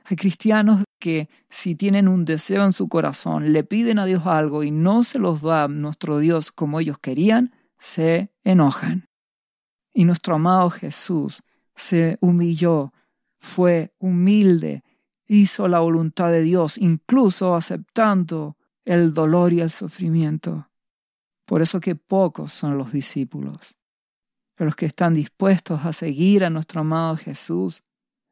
Hay 0.05 0.17
cristianos 0.17 0.83
que 0.99 1.29
si 1.49 1.75
tienen 1.75 2.07
un 2.07 2.25
deseo 2.25 2.63
en 2.63 2.73
su 2.73 2.89
corazón, 2.89 3.53
le 3.53 3.63
piden 3.63 3.99
a 3.99 4.05
Dios 4.05 4.25
algo 4.25 4.63
y 4.63 4.71
no 4.71 5.03
se 5.03 5.19
los 5.19 5.41
da 5.41 5.67
nuestro 5.67 6.19
Dios 6.19 6.51
como 6.51 6.79
ellos 6.79 6.97
querían, 6.99 7.53
se 7.77 8.33
enojan. 8.43 9.07
Y 9.93 10.05
nuestro 10.05 10.35
amado 10.35 10.69
Jesús 10.69 11.43
se 11.75 12.17
humilló, 12.19 12.93
fue 13.37 13.93
humilde, 13.99 14.83
hizo 15.27 15.67
la 15.67 15.79
voluntad 15.79 16.31
de 16.31 16.41
Dios, 16.41 16.77
incluso 16.77 17.55
aceptando 17.55 18.57
el 18.85 19.13
dolor 19.13 19.53
y 19.53 19.61
el 19.61 19.69
sufrimiento. 19.69 20.69
Por 21.45 21.61
eso 21.61 21.79
que 21.79 21.95
pocos 21.95 22.51
son 22.51 22.77
los 22.77 22.91
discípulos. 22.91 23.77
Pero 24.55 24.67
los 24.67 24.75
que 24.75 24.86
están 24.86 25.15
dispuestos 25.15 25.86
a 25.86 25.93
seguir 25.93 26.43
a 26.43 26.50
nuestro 26.50 26.81
amado 26.81 27.17
Jesús, 27.17 27.83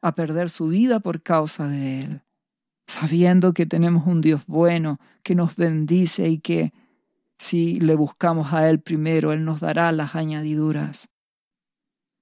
a 0.02 0.14
perder 0.14 0.50
su 0.50 0.68
vida 0.68 1.00
por 1.00 1.22
causa 1.22 1.68
de 1.68 2.02
Él, 2.02 2.22
sabiendo 2.88 3.54
que 3.54 3.66
tenemos 3.66 4.06
un 4.08 4.22
Dios 4.22 4.46
bueno 4.48 5.00
que 5.24 5.36
nos 5.36 5.56
bendice 5.56 6.28
y 6.30 6.40
que 6.40 6.74
si 7.38 7.80
le 7.80 7.96
buscamos 7.96 8.54
a 8.54 8.70
Él 8.70 8.80
primero, 8.80 9.34
Él 9.34 9.46
nos 9.46 9.62
dará 9.62 9.92
las 9.92 10.16
añadiduras. 10.16 11.10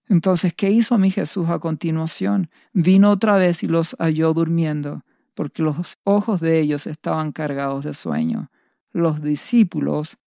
Entonces, 0.08 0.54
¿qué 0.56 0.72
hizo 0.72 0.98
mi 0.98 1.12
Jesús 1.12 1.50
a 1.50 1.60
continuación? 1.60 2.50
Vino 2.74 3.12
otra 3.12 3.36
vez 3.36 3.64
y 3.64 3.68
los 3.68 3.96
halló 4.00 4.34
durmiendo, 4.34 5.04
porque 5.36 5.62
los 5.62 5.98
ojos 6.04 6.42
de 6.42 6.60
ellos 6.60 6.88
estaban 6.88 7.32
cargados 7.32 7.86
de 7.86 7.94
sueño. 7.94 8.50
Los 8.92 9.22
discípulos 9.22 10.18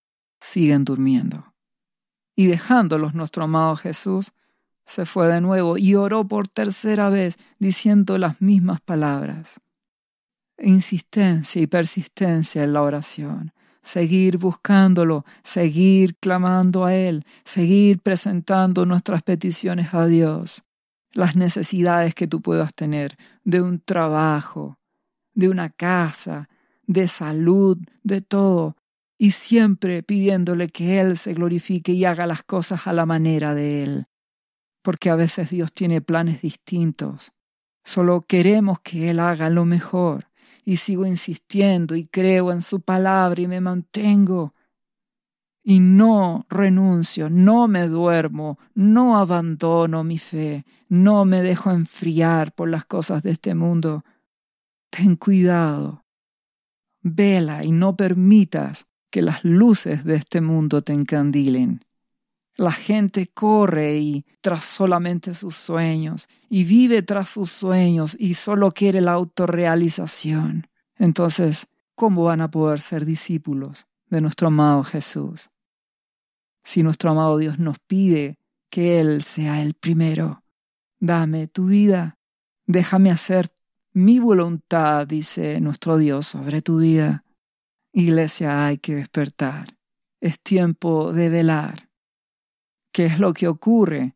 siguen 0.41 0.85
durmiendo. 0.85 1.51
Y 2.42 2.46
dejándolos 2.46 3.14
nuestro 3.14 3.44
amado 3.44 3.76
Jesús, 3.76 4.32
se 4.84 5.04
fue 5.04 5.28
de 5.28 5.40
nuevo 5.40 5.78
y 5.78 5.94
oró 5.94 6.26
por 6.26 6.49
tercera 6.49 7.08
vez, 7.08 7.38
diciendo 7.61 8.18
las 8.18 8.42
mismas 8.42 8.80
palabras. 8.80 9.61
Insistencia 10.58 11.62
y 11.62 11.68
persistencia 11.68 12.64
en 12.64 12.72
la 12.72 12.82
oración. 12.82 13.52
Seguir 13.84 14.38
buscándolo, 14.38 15.25
seguir 15.44 16.16
clamando 16.16 16.84
a 16.84 16.96
Él, 16.96 17.25
seguir 17.44 18.00
presentando 18.00 18.87
nuestras 18.87 19.22
peticiones 19.22 19.94
a 19.94 20.06
Dios, 20.06 20.64
las 21.12 21.37
necesidades 21.37 22.12
que 22.12 22.26
tú 22.26 22.42
puedas 22.42 22.75
tener 22.75 23.16
de 23.44 23.62
un 23.62 23.78
trabajo, 23.78 24.80
de 25.32 25.49
una 25.49 25.70
casa, 25.70 26.49
de 26.88 27.06
salud, 27.06 27.78
de 28.02 28.20
todo, 28.20 28.76
y 29.23 29.31
siempre 29.31 30.02
pidiéndole 30.02 30.69
que 30.69 30.99
Él 30.99 31.17
se 31.17 31.35
glorifique 31.35 31.93
y 31.93 32.05
haga 32.05 32.26
las 32.26 32.43
cosas 32.43 32.87
a 32.87 32.93
la 32.93 33.07
manera 33.07 33.55
de 33.55 33.85
Él 33.85 34.07
porque 34.83 35.11
a 35.11 35.17
veces 35.17 35.50
Dios 35.50 35.73
tiene 35.73 36.00
planes 36.00 36.43
distintos. 36.43 37.33
Solo 37.85 38.23
queremos 38.23 38.81
que 38.81 39.11
Él 39.11 39.21
haga 39.21 39.49
lo 39.49 39.64
mejor 39.64 40.29
y 40.64 40.77
sigo 40.77 41.07
insistiendo 41.07 41.94
y 41.94 42.07
creo 42.07 42.53
en 42.53 42.62
su 42.62 42.81
palabra 42.81 43.40
y 43.40 43.46
me 43.46 43.61
mantengo. 43.61 44.55
Y 45.64 45.79
no 45.79 46.44
renuncio, 46.51 47.31
no 47.31 47.68
me 47.68 47.87
duermo, 47.87 48.59
no 48.75 49.16
abandono 49.16 50.03
mi 50.03 50.18
fe, 50.18 50.64
no 50.88 51.25
me 51.25 51.40
dejo 51.42 51.70
enfriar 51.70 52.53
por 52.53 52.68
las 52.68 52.85
cosas 52.85 53.23
de 53.23 53.31
este 53.31 53.55
mundo. 53.55 54.05
Ten 54.90 55.14
cuidado. 55.14 56.05
Vela 57.01 57.64
y 57.64 57.70
no 57.70 57.96
permitas 57.96 58.87
que 59.12 59.22
las 59.22 59.44
luces 59.44 60.05
de 60.05 60.16
este 60.16 60.40
mundo 60.40 60.81
te 60.81 60.94
encandilen. 60.94 61.85
La 62.57 62.72
gente 62.72 63.29
corre 63.29 63.98
y 63.98 64.25
tras 64.40 64.64
solamente 64.64 65.35
sus 65.35 65.55
sueños 65.55 66.29
y 66.48 66.64
vive 66.64 67.03
tras 67.03 67.29
sus 67.29 67.51
sueños 67.51 68.16
y 68.18 68.35
solo 68.35 68.72
quiere 68.72 69.03
la 69.03 69.12
autorrealización. 69.12 70.66
Entonces, 70.96 71.66
¿cómo 71.94 72.25
van 72.25 72.40
a 72.40 72.51
poder 72.51 72.81
ser 72.81 73.05
discípulos 73.05 73.87
de 74.09 74.22
nuestro 74.22 74.48
amado 74.48 74.83
Jesús? 74.83 75.51
Si 76.64 76.83
nuestro 76.83 77.11
amado 77.11 77.37
Dios 77.37 77.59
nos 77.59 77.79
pide 77.81 78.38
que 78.70 78.98
Él 78.98 79.22
sea 79.22 79.61
el 79.61 79.75
primero, 79.75 80.42
dame 81.01 81.48
tu 81.48 81.66
vida, 81.66 82.18
déjame 82.66 83.11
hacer 83.11 83.51
mi 83.92 84.18
voluntad, 84.20 85.07
dice 85.07 85.61
nuestro 85.61 85.98
Dios, 85.98 86.27
sobre 86.27 86.62
tu 86.62 86.79
vida. 86.79 87.21
Iglesia, 87.92 88.66
hay 88.66 88.78
que 88.78 88.94
despertar. 88.94 89.76
Es 90.20 90.40
tiempo 90.40 91.12
de 91.12 91.28
velar 91.28 91.90
qué 92.92 93.07
es 93.07 93.18
lo 93.18 93.33
que 93.33 93.48
ocurre 93.48 94.14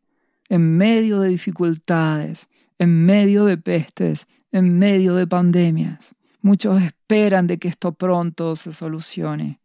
en 0.49 0.77
medio 0.77 1.19
de 1.19 1.29
dificultades, 1.29 2.47
en 2.77 3.05
medio 3.05 3.45
de 3.45 3.57
pestes, 3.57 4.27
en 4.51 4.79
medio 4.79 5.15
de 5.15 5.27
pandemias. 5.27 6.15
Muchos 6.41 6.81
esperan 6.81 7.47
de 7.47 7.59
que 7.59 7.67
esto 7.67 7.91
pronto 7.93 8.55
se 8.55 8.71
solucione. 8.71 9.59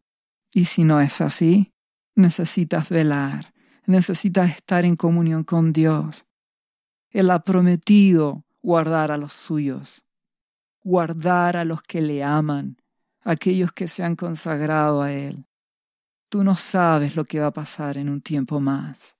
Y 0.53 0.67
si 0.67 0.85
no 0.85 1.01
es 1.01 1.21
así, 1.21 1.73
necesitas 2.15 2.91
velar, 2.91 3.55
necesitas 3.87 4.51
estar 4.51 4.85
en 4.85 4.97
comunión 4.97 5.45
con 5.45 5.73
Dios. 5.73 6.27
Él 7.11 7.31
ha 7.31 7.41
prometido 7.45 8.45
guardar 8.63 9.11
a 9.11 9.17
los 9.17 9.33
suyos, 9.33 10.05
guardar 10.83 11.57
a 11.57 11.65
los 11.65 11.83
que 11.83 12.01
le 12.01 12.23
aman, 12.23 12.82
aquellos 13.23 13.73
que 13.73 13.89
se 13.89 14.03
han 14.03 14.17
consagrado 14.17 15.03
a 15.03 15.13
Él. 15.13 15.47
Tú 16.29 16.45
no 16.45 16.55
sabes 16.55 17.17
lo 17.17 17.25
que 17.25 17.41
va 17.41 17.49
a 17.49 17.53
pasar 17.53 17.99
en 17.99 18.09
un 18.09 18.21
tiempo 18.21 18.61
más. 18.61 19.17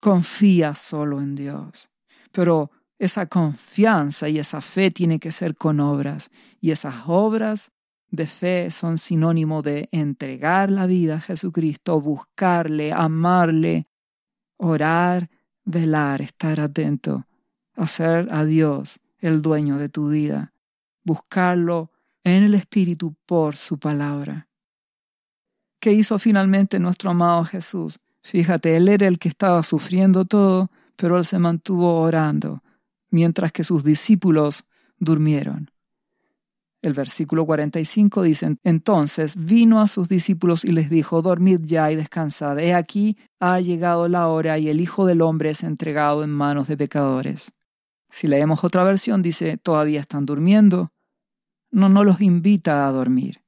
Confía 0.00 0.74
solo 0.74 1.20
en 1.20 1.34
Dios. 1.34 1.90
Pero 2.32 2.70
esa 2.98 3.26
confianza 3.26 4.28
y 4.28 4.38
esa 4.38 4.60
fe 4.60 4.90
tiene 4.90 5.18
que 5.18 5.32
ser 5.32 5.56
con 5.56 5.80
obras. 5.80 6.30
Y 6.60 6.70
esas 6.70 6.94
obras 7.06 7.72
de 8.10 8.26
fe 8.26 8.70
son 8.70 8.98
sinónimo 8.98 9.62
de 9.62 9.88
entregar 9.92 10.70
la 10.70 10.86
vida 10.86 11.16
a 11.16 11.20
Jesucristo, 11.20 12.00
buscarle, 12.00 12.92
amarle, 12.92 13.88
orar, 14.56 15.30
velar, 15.64 16.22
estar 16.22 16.60
atento, 16.60 17.26
hacer 17.74 18.28
a 18.30 18.44
Dios 18.44 19.00
el 19.18 19.42
dueño 19.42 19.78
de 19.78 19.88
tu 19.88 20.08
vida, 20.10 20.52
buscarlo 21.04 21.90
en 22.24 22.42
el 22.44 22.54
Espíritu 22.54 23.14
por 23.26 23.56
su 23.56 23.78
palabra. 23.78 24.48
¿Qué 25.80 25.92
hizo 25.92 26.18
finalmente 26.18 26.78
nuestro 26.78 27.10
amado 27.10 27.44
Jesús? 27.44 27.98
Fíjate, 28.22 28.76
él 28.76 28.88
era 28.88 29.06
el 29.06 29.18
que 29.18 29.28
estaba 29.28 29.62
sufriendo 29.62 30.24
todo, 30.24 30.70
pero 30.96 31.16
él 31.16 31.24
se 31.24 31.38
mantuvo 31.38 32.00
orando, 32.02 32.62
mientras 33.10 33.52
que 33.52 33.64
sus 33.64 33.82
discípulos 33.82 34.64
durmieron. 34.98 35.70
El 36.82 36.94
versículo 36.94 37.44
45 37.44 38.22
dice, 38.22 38.56
entonces 38.62 39.34
vino 39.36 39.80
a 39.80 39.86
sus 39.86 40.08
discípulos 40.08 40.64
y 40.64 40.72
les 40.72 40.88
dijo, 40.88 41.20
dormid 41.20 41.60
ya 41.62 41.92
y 41.92 41.96
descansad. 41.96 42.58
He 42.58 42.72
aquí 42.72 43.18
ha 43.38 43.60
llegado 43.60 44.08
la 44.08 44.28
hora 44.28 44.58
y 44.58 44.70
el 44.70 44.80
Hijo 44.80 45.04
del 45.04 45.20
Hombre 45.20 45.50
es 45.50 45.62
entregado 45.62 46.24
en 46.24 46.30
manos 46.30 46.68
de 46.68 46.78
pecadores. 46.78 47.52
Si 48.08 48.26
leemos 48.26 48.64
otra 48.64 48.82
versión, 48.82 49.20
dice, 49.20 49.58
todavía 49.58 50.00
están 50.00 50.24
durmiendo. 50.24 50.90
No, 51.70 51.88
no 51.88 52.04
los 52.04 52.20
invita 52.20 52.86
a 52.86 52.92
dormir. 52.92 53.42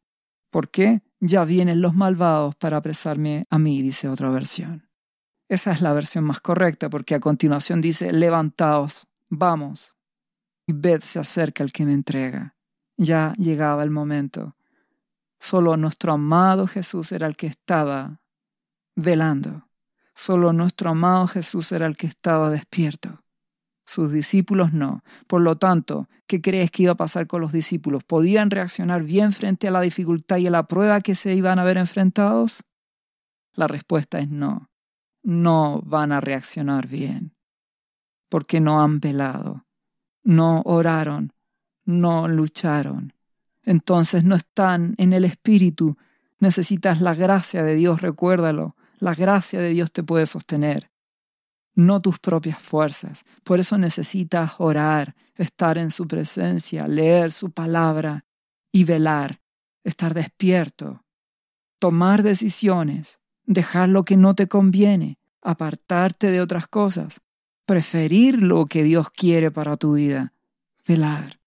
¿Por 0.51 0.71
qué? 0.71 1.03
Ya 1.21 1.45
vienen 1.45 1.81
los 1.81 1.95
malvados 1.95 2.55
para 2.57 2.77
apresarme 2.77 3.47
a 3.51 3.59
mí, 3.59 3.83
dice 3.83 4.09
otra 4.09 4.31
versión. 4.31 4.89
Esa 5.49 5.73
es 5.73 5.81
la 5.81 5.93
versión 5.93 6.25
más 6.25 6.41
correcta 6.41 6.89
porque 6.89 7.15
a 7.15 7.21
continuación 7.21 7.81
dice, 7.81 8.13
levantaos, 8.13 9.07
vamos. 9.29 9.95
Y 10.67 10.73
ved 10.73 11.01
se 11.01 11.19
acerca 11.19 11.63
el 11.63 11.73
que 11.73 11.85
me 11.85 11.93
entrega. 11.93 12.55
Ya 12.97 13.33
llegaba 13.37 13.83
el 13.83 13.91
momento. 13.91 14.57
Solo 15.39 15.77
nuestro 15.77 16.13
amado 16.13 16.67
Jesús 16.67 17.13
era 17.13 17.27
el 17.27 17.37
que 17.37 17.49
estaba 17.49 18.21
velando. 18.95 19.69
Solo 20.15 20.53
nuestro 20.53 20.91
amado 20.91 21.27
Jesús 21.27 21.73
era 21.73 21.87
el 21.87 21.97
que 21.97 22.07
estaba 22.07 22.51
despierto. 22.51 23.22
Sus 23.85 24.13
discípulos 24.13 24.73
no. 24.73 25.03
Por 25.27 25.43
lo 25.43 25.57
tanto, 25.57 26.09
¿qué 26.27 26.41
crees 26.41 26.71
que 26.71 26.85
iba 26.85 26.93
a 26.93 26.97
pasar 26.97 27.27
con 27.27 27.41
los 27.41 27.53
discípulos? 27.53 28.05
¿Podían 28.05 28.51
reaccionar 28.51 29.03
bien 29.03 29.33
frente 29.33 29.69
a 29.69 29.71
la 29.71 29.81
dificultad 29.81 30.39
y 30.39 30.47
a 30.47 30.51
la 30.51 30.67
prueba 30.69 31.01
que 31.01 31.15
se 31.15 31.35
iban 31.35 31.59
a 31.59 31.65
ver 31.65 31.79
enfrentados? 31.79 32.63
La 33.55 33.67
respuesta 33.69 34.19
es 34.19 34.31
no. 34.31 34.71
No 35.23 35.83
van 35.85 36.13
a 36.13 36.21
reaccionar 36.21 36.87
bien. 36.89 37.35
porque 38.33 38.61
no 38.61 38.81
han 38.81 38.99
velado, 38.99 39.67
no 40.25 40.63
oraron, 40.65 41.35
no 41.85 42.29
lucharon. 42.29 43.13
Entonces 43.63 44.25
no 44.25 44.37
están 44.37 44.95
en 44.97 45.13
el 45.13 45.27
Espíritu. 45.27 45.99
Necesitas 46.39 47.03
la 47.03 47.15
gracia 47.15 47.63
de 47.63 47.75
Dios, 47.75 48.01
recuérdalo. 48.01 48.75
La 49.01 49.15
gracia 49.15 49.61
de 49.61 49.69
Dios 49.69 49.93
te 49.93 50.03
puede 50.03 50.25
sostener, 50.25 50.91
no 51.75 52.01
tus 52.01 52.19
propias 52.19 52.61
fuerzas. 52.61 53.25
Por 53.45 53.61
eso 53.61 53.79
necesitas 53.79 54.53
orar, 54.59 55.15
estar 55.37 55.79
en 55.79 55.91
su 55.91 56.07
presencia, 56.07 56.87
leer 56.87 57.33
su 57.33 57.51
palabra 57.51 58.25
y 58.71 58.85
velar, 58.85 59.41
estar 59.85 60.15
despierto, 60.15 61.05
tomar 61.79 62.23
decisiones, 62.23 63.19
dejar 63.45 63.89
lo 63.89 64.05
que 64.05 64.17
no 64.17 64.35
te 64.35 64.49
conviene, 64.49 65.19
apartarte 65.41 66.31
de 66.31 66.41
otras 66.41 66.69
cosas, 66.69 67.21
preferir 67.67 68.43
lo 68.43 68.67
que 68.67 68.85
Dios 68.85 69.11
quiere 69.11 69.51
para 69.51 69.77
tu 69.77 69.95
vida, 69.95 70.33
velar. 70.87 71.41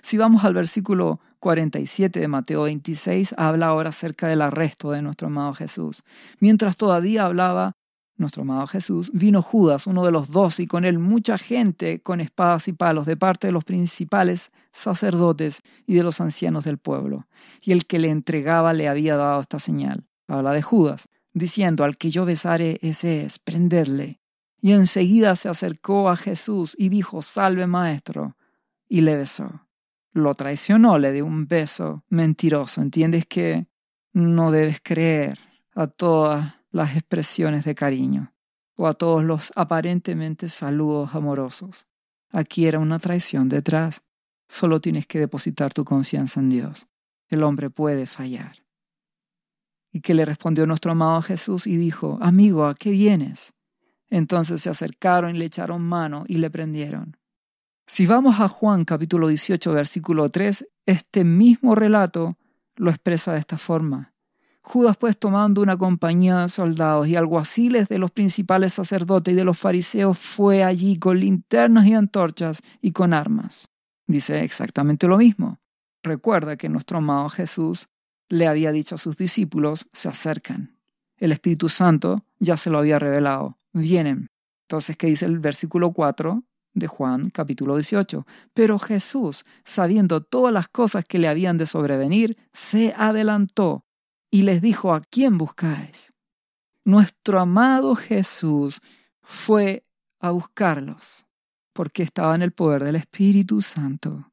Si 0.00 0.16
vamos 0.16 0.44
al 0.44 0.54
versículo 0.54 1.20
47 1.40 2.20
de 2.20 2.28
Mateo 2.28 2.62
26, 2.62 3.34
habla 3.36 3.66
ahora 3.66 3.90
acerca 3.90 4.28
del 4.28 4.42
arresto 4.42 4.90
de 4.90 5.02
nuestro 5.02 5.28
amado 5.28 5.54
Jesús. 5.54 6.02
Mientras 6.40 6.76
todavía 6.76 7.24
hablaba 7.24 7.76
nuestro 8.18 8.42
amado 8.42 8.66
Jesús, 8.66 9.10
vino 9.14 9.40
Judas, 9.42 9.86
uno 9.86 10.04
de 10.04 10.10
los 10.10 10.30
dos, 10.30 10.60
y 10.60 10.66
con 10.66 10.84
él 10.84 10.98
mucha 10.98 11.38
gente 11.38 12.00
con 12.02 12.20
espadas 12.20 12.68
y 12.68 12.72
palos 12.72 13.06
de 13.06 13.16
parte 13.16 13.46
de 13.46 13.52
los 13.52 13.64
principales 13.64 14.50
sacerdotes 14.72 15.62
y 15.86 15.94
de 15.94 16.02
los 16.02 16.20
ancianos 16.20 16.64
del 16.64 16.78
pueblo. 16.78 17.26
Y 17.62 17.72
el 17.72 17.86
que 17.86 17.98
le 17.98 18.10
entregaba 18.10 18.72
le 18.74 18.88
había 18.88 19.16
dado 19.16 19.40
esta 19.40 19.58
señal. 19.58 20.04
Habla 20.26 20.52
de 20.52 20.62
Judas, 20.62 21.08
diciendo, 21.32 21.84
al 21.84 21.96
que 21.96 22.10
yo 22.10 22.24
besare, 22.24 22.78
ese 22.82 23.24
es, 23.24 23.38
prenderle. 23.38 24.20
Y 24.60 24.72
enseguida 24.72 25.36
se 25.36 25.48
acercó 25.48 26.10
a 26.10 26.16
Jesús 26.16 26.74
y 26.76 26.88
dijo, 26.88 27.22
salve 27.22 27.66
maestro, 27.66 28.36
y 28.88 29.02
le 29.02 29.16
besó. 29.16 29.66
Lo 30.12 30.34
traicionó, 30.34 30.98
le 30.98 31.12
dio 31.12 31.24
un 31.24 31.46
beso 31.46 32.04
mentiroso. 32.08 32.80
¿Entiendes 32.80 33.26
que 33.26 33.68
no 34.12 34.50
debes 34.50 34.80
creer 34.82 35.38
a 35.74 35.86
todas 35.86 36.57
las 36.70 36.96
expresiones 36.96 37.64
de 37.64 37.74
cariño 37.74 38.34
o 38.76 38.86
a 38.86 38.94
todos 38.94 39.24
los 39.24 39.52
aparentemente 39.56 40.48
saludos 40.48 41.14
amorosos? 41.14 41.86
Aquí 42.30 42.66
era 42.66 42.78
una 42.78 42.98
traición 42.98 43.48
detrás. 43.48 44.02
Solo 44.48 44.80
tienes 44.80 45.06
que 45.06 45.18
depositar 45.18 45.72
tu 45.72 45.84
confianza 45.84 46.40
en 46.40 46.50
Dios. 46.50 46.86
El 47.28 47.42
hombre 47.42 47.70
puede 47.70 48.06
fallar. 48.06 48.64
Y 49.92 50.00
que 50.00 50.14
le 50.14 50.24
respondió 50.24 50.66
nuestro 50.66 50.92
amado 50.92 51.22
Jesús 51.22 51.66
y 51.66 51.76
dijo, 51.76 52.18
Amigo, 52.20 52.66
¿a 52.66 52.74
qué 52.74 52.90
vienes? 52.90 53.54
Entonces 54.10 54.60
se 54.60 54.70
acercaron 54.70 55.34
y 55.34 55.38
le 55.38 55.46
echaron 55.46 55.82
mano 55.82 56.24
y 56.26 56.38
le 56.38 56.50
prendieron. 56.50 57.16
Si 57.86 58.06
vamos 58.06 58.38
a 58.40 58.48
Juan 58.48 58.84
capítulo 58.84 59.28
18, 59.28 59.72
versículo 59.72 60.28
3, 60.28 60.66
este 60.86 61.24
mismo 61.24 61.74
relato 61.74 62.36
lo 62.76 62.90
expresa 62.90 63.32
de 63.32 63.38
esta 63.38 63.58
forma. 63.58 64.12
Judas 64.68 64.98
pues 64.98 65.16
tomando 65.18 65.62
una 65.62 65.78
compañía 65.78 66.40
de 66.40 66.48
soldados 66.50 67.08
y 67.08 67.16
alguaciles 67.16 67.88
de 67.88 67.96
los 67.96 68.10
principales 68.10 68.74
sacerdotes 68.74 69.32
y 69.32 69.34
de 69.34 69.44
los 69.44 69.56
fariseos 69.56 70.18
fue 70.18 70.62
allí 70.62 70.98
con 70.98 71.18
linternas 71.18 71.86
y 71.86 71.94
antorchas 71.94 72.60
y 72.82 72.92
con 72.92 73.14
armas. 73.14 73.70
Dice 74.06 74.44
exactamente 74.44 75.08
lo 75.08 75.16
mismo. 75.16 75.58
Recuerda 76.02 76.58
que 76.58 76.68
nuestro 76.68 76.98
amado 76.98 77.30
Jesús 77.30 77.88
le 78.28 78.46
había 78.46 78.70
dicho 78.70 78.96
a 78.96 78.98
sus 78.98 79.16
discípulos, 79.16 79.88
se 79.94 80.10
acercan. 80.10 80.76
El 81.16 81.32
Espíritu 81.32 81.70
Santo 81.70 82.26
ya 82.38 82.58
se 82.58 82.68
lo 82.68 82.76
había 82.76 82.98
revelado, 82.98 83.56
vienen. 83.72 84.28
Entonces, 84.66 84.98
¿qué 84.98 85.06
dice 85.06 85.24
el 85.24 85.38
versículo 85.38 85.92
4 85.92 86.42
de 86.74 86.86
Juan 86.86 87.30
capítulo 87.30 87.74
18? 87.74 88.26
Pero 88.52 88.78
Jesús, 88.78 89.46
sabiendo 89.64 90.22
todas 90.22 90.52
las 90.52 90.68
cosas 90.68 91.06
que 91.06 91.18
le 91.18 91.26
habían 91.26 91.56
de 91.56 91.64
sobrevenir, 91.64 92.36
se 92.52 92.92
adelantó 92.94 93.86
y 94.30 94.42
les 94.42 94.60
dijo, 94.60 94.94
¿a 94.94 95.00
quién 95.00 95.38
buscáis? 95.38 96.12
Nuestro 96.84 97.40
amado 97.40 97.94
Jesús 97.94 98.80
fue 99.20 99.84
a 100.20 100.30
buscarlos 100.30 101.26
porque 101.72 102.02
estaba 102.02 102.34
en 102.34 102.42
el 102.42 102.52
poder 102.52 102.82
del 102.84 102.96
Espíritu 102.96 103.62
Santo, 103.62 104.32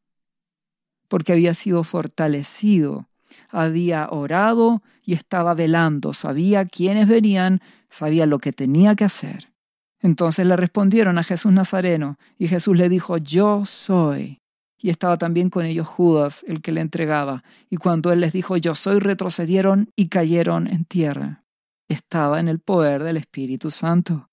porque 1.07 1.33
había 1.33 1.53
sido 1.53 1.83
fortalecido 1.83 3.07
había 3.49 4.09
orado 4.09 4.81
y 5.03 5.13
estaba 5.13 5.53
velando, 5.53 6.13
sabía 6.13 6.65
quiénes 6.65 7.07
venían, 7.07 7.61
sabía 7.89 8.25
lo 8.25 8.39
que 8.39 8.53
tenía 8.53 8.95
que 8.95 9.05
hacer. 9.05 9.51
Entonces 9.99 10.45
le 10.45 10.55
respondieron 10.55 11.17
a 11.17 11.23
Jesús 11.23 11.51
Nazareno 11.51 12.17
y 12.37 12.47
Jesús 12.47 12.77
le 12.77 12.89
dijo, 12.89 13.17
yo 13.17 13.65
soy. 13.65 14.41
Y 14.85 14.91
estaba 14.91 15.17
también 15.17 15.49
con 15.49 15.65
ellos 15.65 15.87
Judas, 15.87 16.45
el 16.47 16.61
que 16.61 16.71
le 16.71 16.79
entregaba. 16.79 17.43
Y 17.71 17.77
cuando 17.77 18.11
él 18.11 18.19
les 18.19 18.33
dijo, 18.33 18.55
yo 18.55 18.75
soy, 18.75 18.99
retrocedieron 18.99 19.89
y 19.95 20.09
cayeron 20.09 20.67
en 20.67 20.85
tierra. 20.85 21.43
Estaba 21.87 22.39
en 22.39 22.47
el 22.47 22.59
poder 22.59 23.01
del 23.01 23.17
Espíritu 23.17 23.71
Santo. 23.71 24.29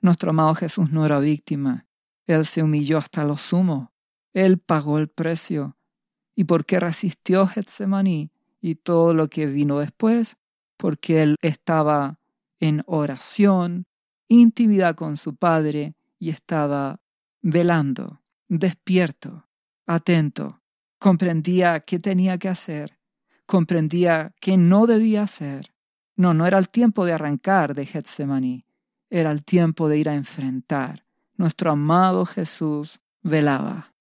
Nuestro 0.00 0.30
amado 0.30 0.54
Jesús 0.54 0.92
no 0.92 1.04
era 1.04 1.18
víctima. 1.18 1.88
Él 2.28 2.44
se 2.44 2.62
humilló 2.62 2.98
hasta 2.98 3.24
lo 3.24 3.36
sumo. 3.36 3.90
Él 4.32 4.58
pagó 4.58 4.98
el 4.98 5.08
precio. 5.08 5.76
¿Y 6.36 6.44
por 6.44 6.66
qué 6.66 6.78
resistió 6.78 7.48
Getsemaní? 7.48 8.30
y 8.60 8.76
todo 8.76 9.12
lo 9.12 9.28
que 9.28 9.46
vino 9.46 9.80
después, 9.80 10.36
porque 10.76 11.22
él 11.22 11.34
estaba 11.42 12.20
en 12.60 12.84
oración, 12.86 13.86
intimidad 14.28 14.94
con 14.94 15.16
su 15.16 15.34
Padre 15.34 15.96
y 16.20 16.30
estaba 16.30 17.00
velando, 17.42 18.22
despierto, 18.48 19.45
atento, 19.86 20.60
comprendía 20.98 21.80
qué 21.80 21.98
tenía 21.98 22.38
que 22.38 22.48
hacer, 22.48 22.98
comprendía 23.46 24.34
qué 24.40 24.56
no 24.56 24.86
debía 24.86 25.22
hacer. 25.22 25.72
No, 26.16 26.34
no 26.34 26.46
era 26.46 26.58
el 26.58 26.68
tiempo 26.68 27.04
de 27.04 27.12
arrancar 27.12 27.74
de 27.74 27.86
Getsemaní, 27.86 28.64
era 29.10 29.30
el 29.30 29.44
tiempo 29.44 29.88
de 29.88 29.98
ir 29.98 30.08
a 30.08 30.14
enfrentar. 30.14 31.04
Nuestro 31.36 31.70
amado 31.70 32.24
Jesús 32.24 33.00
velaba. 33.22 33.94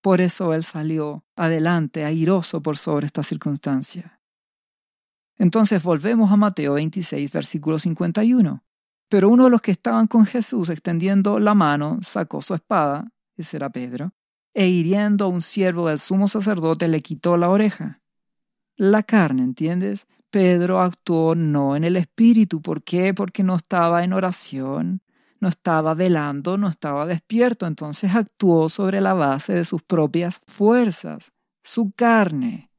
Por 0.00 0.20
eso 0.20 0.54
él 0.54 0.64
salió 0.64 1.24
adelante, 1.36 2.04
airoso 2.04 2.62
por 2.62 2.76
sobre 2.76 3.06
esta 3.06 3.22
circunstancia. 3.22 4.20
Entonces 5.36 5.82
volvemos 5.82 6.32
a 6.32 6.36
Mateo 6.36 6.74
26, 6.74 7.30
versículo 7.30 7.78
51. 7.78 8.64
Pero 9.08 9.28
uno 9.28 9.44
de 9.44 9.50
los 9.50 9.60
que 9.60 9.70
estaban 9.70 10.06
con 10.06 10.26
Jesús 10.26 10.68
extendiendo 10.70 11.38
la 11.38 11.54
mano 11.54 11.98
sacó 12.02 12.42
su 12.42 12.54
espada, 12.54 13.12
ese 13.36 13.56
era 13.56 13.70
Pedro, 13.70 14.12
e 14.54 14.68
hiriendo 14.68 15.26
a 15.26 15.28
un 15.28 15.42
siervo 15.42 15.88
del 15.88 15.98
sumo 15.98 16.28
sacerdote 16.28 16.88
le 16.88 17.00
quitó 17.00 17.36
la 17.36 17.50
oreja. 17.50 18.00
La 18.76 19.02
carne, 19.02 19.42
¿entiendes? 19.42 20.06
Pedro 20.30 20.80
actuó 20.80 21.34
no 21.34 21.76
en 21.76 21.84
el 21.84 21.96
espíritu. 21.96 22.60
¿Por 22.60 22.82
qué? 22.82 23.14
Porque 23.14 23.42
no 23.42 23.56
estaba 23.56 24.04
en 24.04 24.12
oración, 24.12 25.02
no 25.40 25.48
estaba 25.48 25.94
velando, 25.94 26.58
no 26.58 26.68
estaba 26.68 27.06
despierto, 27.06 27.66
entonces 27.66 28.14
actuó 28.14 28.68
sobre 28.68 29.00
la 29.00 29.14
base 29.14 29.54
de 29.54 29.64
sus 29.64 29.82
propias 29.82 30.40
fuerzas, 30.46 31.32
su 31.62 31.92
carne. 31.92 32.70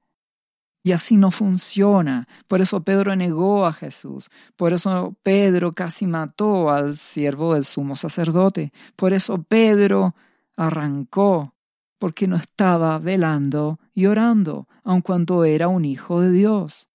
Y 0.82 0.93
así 0.93 1.17
no 1.17 1.29
funciona. 1.32 2.27
Por 2.47 2.62
eso 2.62 2.84
Pedro 2.84 3.15
negó 3.15 3.65
a 3.65 3.73
Jesús. 3.73 4.29
Por 4.55 4.71
eso 4.73 5.15
Pedro 5.23 5.73
casi 5.73 6.08
mató 6.08 6.69
al 6.69 6.95
siervo 6.95 7.53
del 7.53 7.65
sumo 7.65 7.95
sacerdote. 7.95 8.71
Por 8.95 9.12
eso 9.12 9.43
Pedro 9.43 10.15
arrancó, 10.55 11.53
porque 11.99 12.27
no 12.27 12.38
estaba 12.38 12.97
velando 12.97 13.79
y 13.93 14.07
orando, 14.07 14.67
aun 14.83 15.01
cuando 15.01 15.45
era 15.45 15.67
un 15.67 15.85
hijo 15.85 16.21
de 16.21 16.31
Dios. 16.31 16.89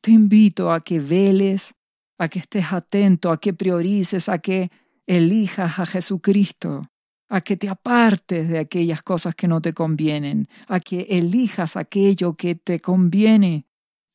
Te 0.00 0.12
invito 0.12 0.70
a 0.70 0.84
que 0.84 1.00
veles 1.00 1.74
a 2.18 2.28
que 2.28 2.40
estés 2.40 2.72
atento, 2.72 3.30
a 3.30 3.40
que 3.40 3.54
priorices, 3.54 4.28
a 4.28 4.38
que 4.38 4.70
elijas 5.06 5.78
a 5.78 5.86
Jesucristo, 5.86 6.82
a 7.28 7.40
que 7.40 7.56
te 7.56 7.68
apartes 7.68 8.48
de 8.48 8.58
aquellas 8.58 9.02
cosas 9.02 9.34
que 9.34 9.48
no 9.48 9.62
te 9.62 9.72
convienen, 9.72 10.48
a 10.66 10.80
que 10.80 11.06
elijas 11.08 11.76
aquello 11.76 12.34
que 12.34 12.54
te 12.56 12.80
conviene, 12.80 13.66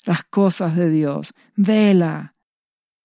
las 0.05 0.25
cosas 0.25 0.75
de 0.75 0.89
Dios. 0.89 1.33
Vela, 1.55 2.35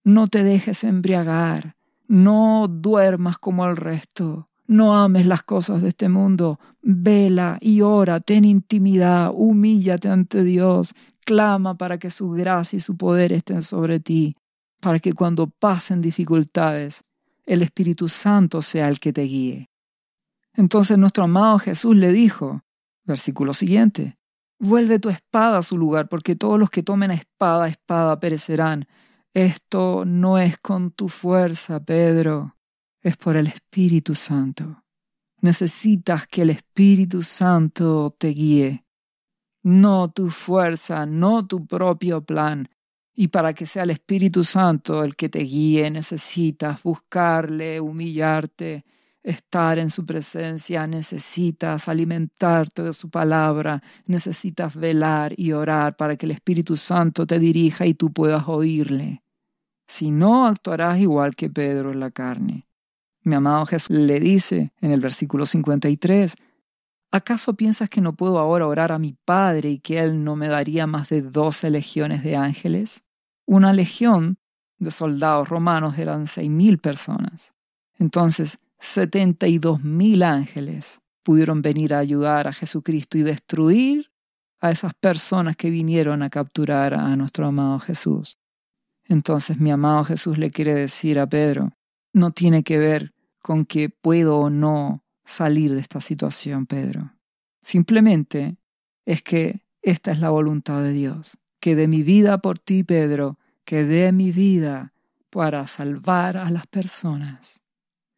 no 0.02 0.26
te 0.26 0.42
dejes 0.42 0.82
embriagar, 0.82 1.76
no 2.08 2.66
duermas 2.68 3.38
como 3.38 3.66
el 3.66 3.76
resto, 3.76 4.47
no 4.68 4.96
ames 4.96 5.26
las 5.26 5.42
cosas 5.42 5.82
de 5.82 5.88
este 5.88 6.08
mundo, 6.08 6.60
vela 6.82 7.58
y 7.60 7.80
ora, 7.80 8.20
ten 8.20 8.44
intimidad, 8.44 9.32
humíllate 9.34 10.08
ante 10.08 10.44
Dios, 10.44 10.94
clama 11.24 11.76
para 11.76 11.98
que 11.98 12.10
su 12.10 12.30
gracia 12.30 12.76
y 12.76 12.80
su 12.80 12.96
poder 12.96 13.32
estén 13.32 13.62
sobre 13.62 13.98
ti, 13.98 14.36
para 14.80 15.00
que 15.00 15.14
cuando 15.14 15.48
pasen 15.48 16.00
dificultades, 16.00 17.02
el 17.46 17.62
Espíritu 17.62 18.08
Santo 18.08 18.60
sea 18.62 18.88
el 18.88 19.00
que 19.00 19.12
te 19.12 19.22
guíe. 19.22 19.70
Entonces 20.54 20.98
nuestro 20.98 21.24
amado 21.24 21.58
Jesús 21.58 21.96
le 21.96 22.12
dijo, 22.12 22.62
versículo 23.04 23.54
siguiente, 23.54 24.18
vuelve 24.58 24.98
tu 24.98 25.08
espada 25.08 25.58
a 25.58 25.62
su 25.62 25.78
lugar, 25.78 26.08
porque 26.08 26.36
todos 26.36 26.58
los 26.58 26.68
que 26.68 26.82
tomen 26.82 27.10
a 27.10 27.14
espada, 27.14 27.68
espada 27.68 28.20
perecerán. 28.20 28.86
Esto 29.32 30.04
no 30.04 30.38
es 30.38 30.58
con 30.58 30.90
tu 30.90 31.08
fuerza, 31.08 31.80
Pedro, 31.80 32.57
es 33.00 33.16
por 33.16 33.36
el 33.36 33.46
Espíritu 33.46 34.14
Santo. 34.14 34.84
Necesitas 35.40 36.26
que 36.26 36.42
el 36.42 36.50
Espíritu 36.50 37.22
Santo 37.22 38.14
te 38.18 38.28
guíe. 38.28 38.84
No 39.62 40.10
tu 40.10 40.30
fuerza, 40.30 41.06
no 41.06 41.46
tu 41.46 41.66
propio 41.66 42.24
plan. 42.24 42.68
Y 43.14 43.28
para 43.28 43.52
que 43.52 43.66
sea 43.66 43.82
el 43.82 43.90
Espíritu 43.90 44.44
Santo 44.44 45.02
el 45.04 45.16
que 45.16 45.28
te 45.28 45.40
guíe, 45.40 45.90
necesitas 45.90 46.82
buscarle, 46.82 47.80
humillarte, 47.80 48.84
estar 49.22 49.78
en 49.78 49.90
su 49.90 50.06
presencia, 50.06 50.86
necesitas 50.86 51.88
alimentarte 51.88 52.82
de 52.82 52.92
su 52.92 53.10
palabra, 53.10 53.82
necesitas 54.06 54.76
velar 54.76 55.34
y 55.36 55.52
orar 55.52 55.96
para 55.96 56.16
que 56.16 56.26
el 56.26 56.32
Espíritu 56.32 56.76
Santo 56.76 57.26
te 57.26 57.38
dirija 57.38 57.86
y 57.86 57.94
tú 57.94 58.12
puedas 58.12 58.44
oírle. 58.46 59.22
Si 59.86 60.10
no, 60.10 60.46
actuarás 60.46 60.98
igual 60.98 61.34
que 61.34 61.50
Pedro 61.50 61.92
en 61.92 62.00
la 62.00 62.10
carne. 62.10 62.67
Mi 63.28 63.34
amado 63.34 63.66
Jesús 63.66 63.90
le 63.90 64.20
dice 64.20 64.72
en 64.80 64.90
el 64.90 65.00
versículo 65.00 65.44
53, 65.44 66.34
¿acaso 67.10 67.52
piensas 67.54 67.90
que 67.90 68.00
no 68.00 68.14
puedo 68.14 68.38
ahora 68.38 68.66
orar 68.66 68.90
a 68.90 68.98
mi 68.98 69.12
Padre 69.12 69.68
y 69.68 69.80
que 69.80 69.98
Él 69.98 70.24
no 70.24 70.34
me 70.34 70.48
daría 70.48 70.86
más 70.86 71.10
de 71.10 71.20
doce 71.20 71.68
legiones 71.68 72.24
de 72.24 72.36
ángeles? 72.36 73.04
Una 73.44 73.74
legión 73.74 74.38
de 74.78 74.90
soldados 74.90 75.50
romanos 75.50 75.98
eran 75.98 76.26
seis 76.26 76.48
mil 76.48 76.78
personas. 76.78 77.54
Entonces, 77.98 78.60
setenta 78.78 79.46
y 79.46 79.58
dos 79.58 79.84
mil 79.84 80.22
ángeles 80.22 81.02
pudieron 81.22 81.60
venir 81.60 81.92
a 81.92 81.98
ayudar 81.98 82.48
a 82.48 82.54
Jesucristo 82.54 83.18
y 83.18 83.24
destruir 83.24 84.10
a 84.58 84.70
esas 84.70 84.94
personas 84.94 85.54
que 85.54 85.68
vinieron 85.68 86.22
a 86.22 86.30
capturar 86.30 86.94
a 86.94 87.14
nuestro 87.14 87.46
amado 87.46 87.78
Jesús. 87.78 88.38
Entonces 89.04 89.58
mi 89.58 89.70
amado 89.70 90.04
Jesús 90.04 90.38
le 90.38 90.50
quiere 90.50 90.72
decir 90.72 91.18
a 91.18 91.26
Pedro, 91.26 91.72
no 92.14 92.30
tiene 92.30 92.62
que 92.62 92.78
ver 92.78 93.12
con 93.40 93.64
que 93.64 93.88
puedo 93.88 94.38
o 94.38 94.50
no 94.50 95.04
salir 95.24 95.74
de 95.74 95.80
esta 95.80 96.00
situación, 96.00 96.66
Pedro. 96.66 97.12
Simplemente 97.62 98.56
es 99.04 99.22
que 99.22 99.62
esta 99.82 100.10
es 100.12 100.20
la 100.20 100.30
voluntad 100.30 100.82
de 100.82 100.92
Dios, 100.92 101.38
que 101.60 101.76
dé 101.76 101.88
mi 101.88 102.02
vida 102.02 102.38
por 102.38 102.58
ti, 102.58 102.84
Pedro, 102.84 103.38
que 103.64 103.84
dé 103.84 104.12
mi 104.12 104.32
vida 104.32 104.92
para 105.30 105.66
salvar 105.66 106.36
a 106.36 106.50
las 106.50 106.66
personas, 106.66 107.60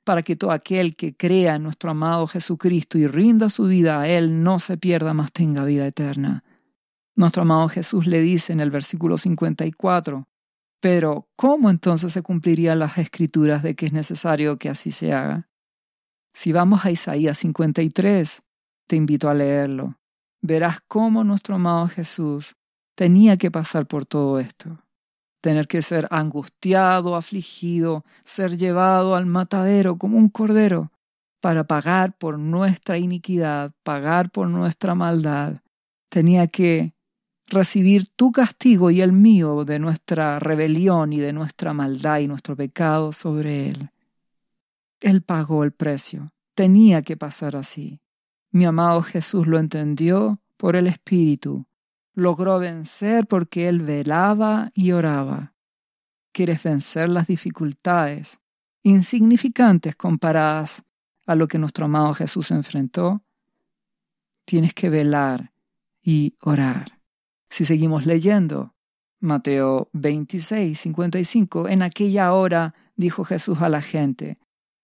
para 0.05 0.23
que 0.23 0.37
todo 0.37 0.53
aquel 0.53 0.97
que 0.97 1.17
crea 1.17 1.57
en 1.57 1.65
nuestro 1.65 1.91
amado 1.91 2.27
Jesucristo 2.27 2.99
y 2.99 3.07
rinda 3.07 3.49
su 3.51 3.65
vida 3.65 4.01
a 4.01 4.09
Él 4.09 4.43
no 4.43 4.59
se 4.59 4.79
pierda, 4.79 5.15
más 5.15 5.33
tenga 5.33 5.65
vida 5.65 5.87
eterna. 5.87 6.45
Nuestro 7.17 7.43
amado 7.43 7.69
Jesús 7.69 8.07
le 8.07 8.21
dice 8.21 8.53
en 8.53 8.61
el 8.61 8.71
versículo 8.71 9.19
54, 9.19 10.27
pero, 10.81 11.29
¿cómo 11.37 11.69
entonces 11.69 12.13
se 12.13 12.23
cumplirían 12.23 12.79
las 12.79 12.97
escrituras 12.97 13.63
de 13.63 13.75
que 13.75 13.87
es 13.87 13.93
necesario 13.93 14.59
que 14.59 14.71
así 14.71 14.91
se 14.91 15.13
haga? 15.13 15.49
Si 16.33 16.53
vamos 16.53 16.85
a 16.85 16.91
Isaías 16.91 17.39
53, 17.39 18.43
te 18.87 18.97
invito 18.97 19.29
a 19.29 19.35
leerlo. 19.35 19.97
Verás 20.43 20.79
cómo 20.89 21.23
nuestro 21.23 21.57
amado 21.57 21.87
Jesús 21.89 22.57
tenía 22.97 23.37
que 23.37 23.51
pasar 23.51 23.87
por 23.87 24.07
todo 24.07 24.41
esto. 24.41 24.79
Tener 25.43 25.69
que 25.69 25.83
ser 25.83 26.07
angustiado, 26.11 27.15
afligido, 27.15 28.05
ser 28.25 28.57
llevado 28.57 29.17
al 29.17 29.27
matadero 29.27 29.97
como 29.97 30.17
un 30.17 30.29
cordero 30.29 30.93
para 31.41 31.65
pagar 31.65 32.17
por 32.17 32.39
nuestra 32.39 32.99
iniquidad, 32.99 33.73
pagar 33.83 34.31
por 34.31 34.49
nuestra 34.49 34.95
maldad. 34.95 35.61
Tenía 36.11 36.47
que 36.47 36.95
recibir 37.51 38.07
tu 38.07 38.33
castigo 38.33 38.91
y 38.91 39.01
el 39.01 39.13
mío 39.13 39.65
de 39.65 39.79
nuestra 39.79 40.39
rebelión 40.39 41.13
y 41.13 41.19
de 41.19 41.33
nuestra 41.33 41.73
maldad 41.75 42.21
y 42.21 42.29
nuestro 42.29 42.57
pecado 42.57 43.13
sobre 43.13 43.69
Él. 43.69 43.91
Él 45.01 45.23
pagó 45.23 45.65
el 45.65 45.73
precio. 45.73 46.33
Tenía 46.55 47.03
que 47.03 47.17
pasar 47.17 47.57
así. 47.57 48.01
Mi 48.51 48.65
amado 48.65 49.03
Jesús 49.03 49.47
lo 49.47 49.59
entendió 49.59 50.41
por 50.57 50.77
el 50.77 50.87
Espíritu. 50.87 51.67
Logró 52.15 52.59
vencer 52.59 53.27
porque 53.27 53.69
Él 53.69 53.81
velaba 53.81 54.71
y 54.75 54.93
oraba. 54.93 55.55
¿Quieres 56.33 56.63
vencer 56.63 57.09
las 57.09 57.27
dificultades 57.27 58.41
insignificantes 58.83 59.97
comparadas 59.97 60.83
a 61.27 61.35
lo 61.35 61.49
que 61.49 61.59
nuestro 61.59 61.87
amado 61.87 62.15
Jesús 62.15 62.51
enfrentó? 62.51 63.23
Tienes 64.45 64.75
que 64.75 64.89
velar 64.89 65.53
y 66.03 66.35
orar. 66.41 67.00
Si 67.51 67.65
seguimos 67.65 68.07
leyendo, 68.07 68.75
Mateo 69.21 69.91
26, 69.93 70.79
55, 70.79 71.69
en 71.69 71.83
aquella 71.83 72.33
hora 72.33 72.75
dijo 72.97 73.25
Jesús 73.25 73.61
a 73.61 73.69
la 73.69 73.83
gente, 73.83 74.39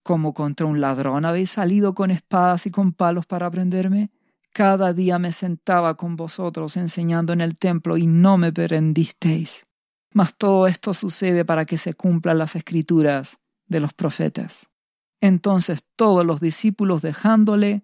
¿Como 0.07 0.35
contra 0.35 0.67
un 0.67 0.81
ladrón 0.81 1.25
habéis 1.25 1.51
salido 1.51 1.93
con 1.93 2.13
espadas 2.13 2.65
y 2.67 2.71
con 2.71 2.93
palos 2.93 3.27
para 3.27 3.51
prenderme? 3.51 4.13
Cada 4.53 4.93
día 4.93 5.19
me 5.19 5.33
sentaba 5.33 5.97
con 5.97 6.15
vosotros 6.15 6.77
enseñando 6.77 7.33
en 7.33 7.41
el 7.41 7.57
templo 7.57 7.97
y 7.97 8.07
no 8.07 8.39
me 8.39 8.53
prendisteis. 8.53 9.67
Mas 10.13 10.37
todo 10.37 10.69
esto 10.69 10.95
sucede 10.95 11.45
para 11.45 11.65
que 11.65 11.77
se 11.77 11.95
cumplan 11.95 12.39
las 12.39 12.55
escrituras 12.55 13.39
de 13.67 13.81
los 13.81 13.93
profetas. 13.95 14.69
Entonces 15.21 15.83
todos 15.97 16.25
los 16.25 16.41
discípulos 16.41 17.03
dejándole, 17.03 17.83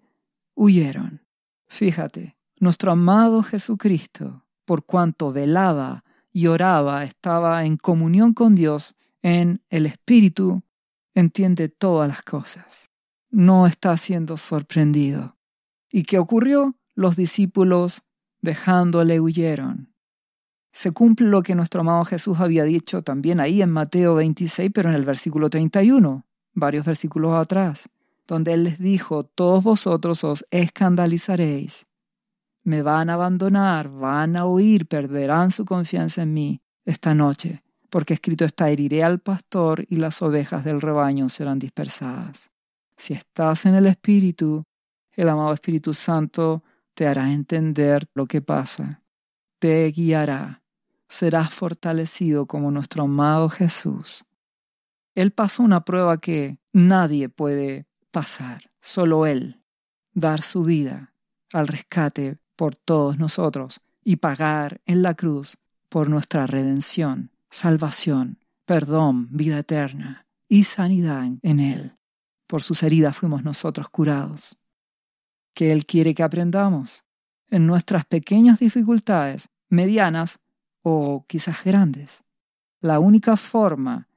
huyeron. 0.55 1.25
Fíjate, 1.67 2.37
nuestro 2.57 2.93
amado 2.93 3.43
Jesucristo 3.43 4.42
por 4.65 4.85
cuanto 4.85 5.31
velaba 5.31 6.03
y 6.31 6.47
oraba, 6.47 7.03
estaba 7.03 7.65
en 7.65 7.77
comunión 7.77 8.33
con 8.33 8.55
Dios 8.55 8.95
en 9.21 9.61
el 9.69 9.85
Espíritu, 9.85 10.63
entiende 11.13 11.69
todas 11.69 12.07
las 12.07 12.23
cosas. 12.23 12.91
No 13.29 13.67
está 13.67 13.95
siendo 13.97 14.37
sorprendido. 14.37 15.37
¿Y 15.91 16.03
qué 16.03 16.17
ocurrió? 16.17 16.75
Los 16.95 17.15
discípulos, 17.15 18.01
dejándole, 18.41 19.19
huyeron. 19.19 19.93
Se 20.71 20.91
cumple 20.91 21.27
lo 21.27 21.43
que 21.43 21.55
nuestro 21.55 21.81
amado 21.81 22.03
Jesús 22.03 22.39
había 22.39 22.63
dicho 22.63 23.03
también 23.03 23.39
ahí 23.39 23.61
en 23.61 23.69
Mateo 23.69 24.15
26, 24.15 24.71
pero 24.73 24.89
en 24.89 24.95
el 24.95 25.05
versículo 25.05 25.49
31, 25.49 26.25
varios 26.53 26.85
versículos 26.85 27.33
atrás, 27.35 27.89
donde 28.27 28.53
Él 28.53 28.63
les 28.63 28.79
dijo, 28.79 29.23
todos 29.23 29.63
vosotros 29.63 30.23
os 30.23 30.45
escandalizaréis 30.49 31.85
me 32.63 32.81
van 32.81 33.09
a 33.09 33.13
abandonar, 33.13 33.89
van 33.89 34.35
a 34.35 34.45
huir, 34.45 34.87
perderán 34.87 35.51
su 35.51 35.65
confianza 35.65 36.23
en 36.23 36.33
mí 36.33 36.61
esta 36.85 37.13
noche, 37.13 37.63
porque 37.89 38.13
escrito 38.13 38.45
está, 38.45 38.69
heriré 38.69 39.03
al 39.03 39.19
pastor 39.19 39.85
y 39.89 39.97
las 39.97 40.21
ovejas 40.21 40.63
del 40.63 40.81
rebaño 40.81 41.29
serán 41.29 41.59
dispersadas. 41.59 42.51
Si 42.97 43.13
estás 43.13 43.65
en 43.65 43.75
el 43.75 43.87
Espíritu, 43.87 44.63
el 45.11 45.29
amado 45.29 45.53
Espíritu 45.53 45.93
Santo 45.93 46.63
te 46.93 47.07
hará 47.07 47.31
entender 47.31 48.05
lo 48.13 48.25
que 48.25 48.41
pasa, 48.41 49.01
te 49.59 49.85
guiará, 49.91 50.63
serás 51.07 51.53
fortalecido 51.53 52.47
como 52.47 52.71
nuestro 52.71 53.03
amado 53.03 53.49
Jesús. 53.49 54.23
Él 55.15 55.31
pasó 55.31 55.63
una 55.63 55.85
prueba 55.85 56.17
que 56.17 56.59
nadie 56.71 57.29
puede 57.29 57.87
pasar, 58.11 58.71
solo 58.81 59.25
Él, 59.25 59.61
dar 60.13 60.41
su 60.41 60.63
vida 60.63 61.13
al 61.51 61.67
rescate 61.67 62.39
por 62.63 62.75
todos 62.75 63.19
nosotros 63.19 63.81
y 64.05 64.15
pagar 64.15 64.79
en 64.85 65.01
la 65.01 65.15
cruz 65.15 65.57
por 65.89 66.09
nuestra 66.09 66.47
redención, 66.47 67.29
salvación, 67.49 68.39
perdón, 68.63 69.27
vida 69.31 69.59
eterna 69.59 70.27
y 70.47 70.63
sanidad 70.63 71.27
en 71.41 71.59
Él. 71.59 71.97
Por 72.47 72.61
sus 72.61 72.81
heridas 72.81 73.17
fuimos 73.17 73.43
nosotros 73.43 73.89
curados. 73.89 74.57
Que 75.53 75.73
Él 75.73 75.85
quiere 75.85 76.13
que 76.13 76.23
aprendamos 76.23 77.03
en 77.49 77.67
nuestras 77.67 78.05
pequeñas 78.05 78.59
dificultades, 78.59 79.49
medianas 79.67 80.39
o 80.83 81.25
quizás 81.27 81.65
grandes. 81.65 82.23
La 82.79 82.99
única 82.99 83.35
forma 83.35 84.07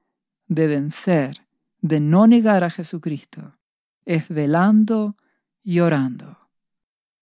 de 0.46 0.68
vencer, 0.68 1.48
de 1.80 1.98
no 1.98 2.28
negar 2.28 2.62
a 2.62 2.70
Jesucristo, 2.70 3.58
es 4.04 4.28
velando 4.28 5.16
y 5.64 5.80
orando. 5.80 6.45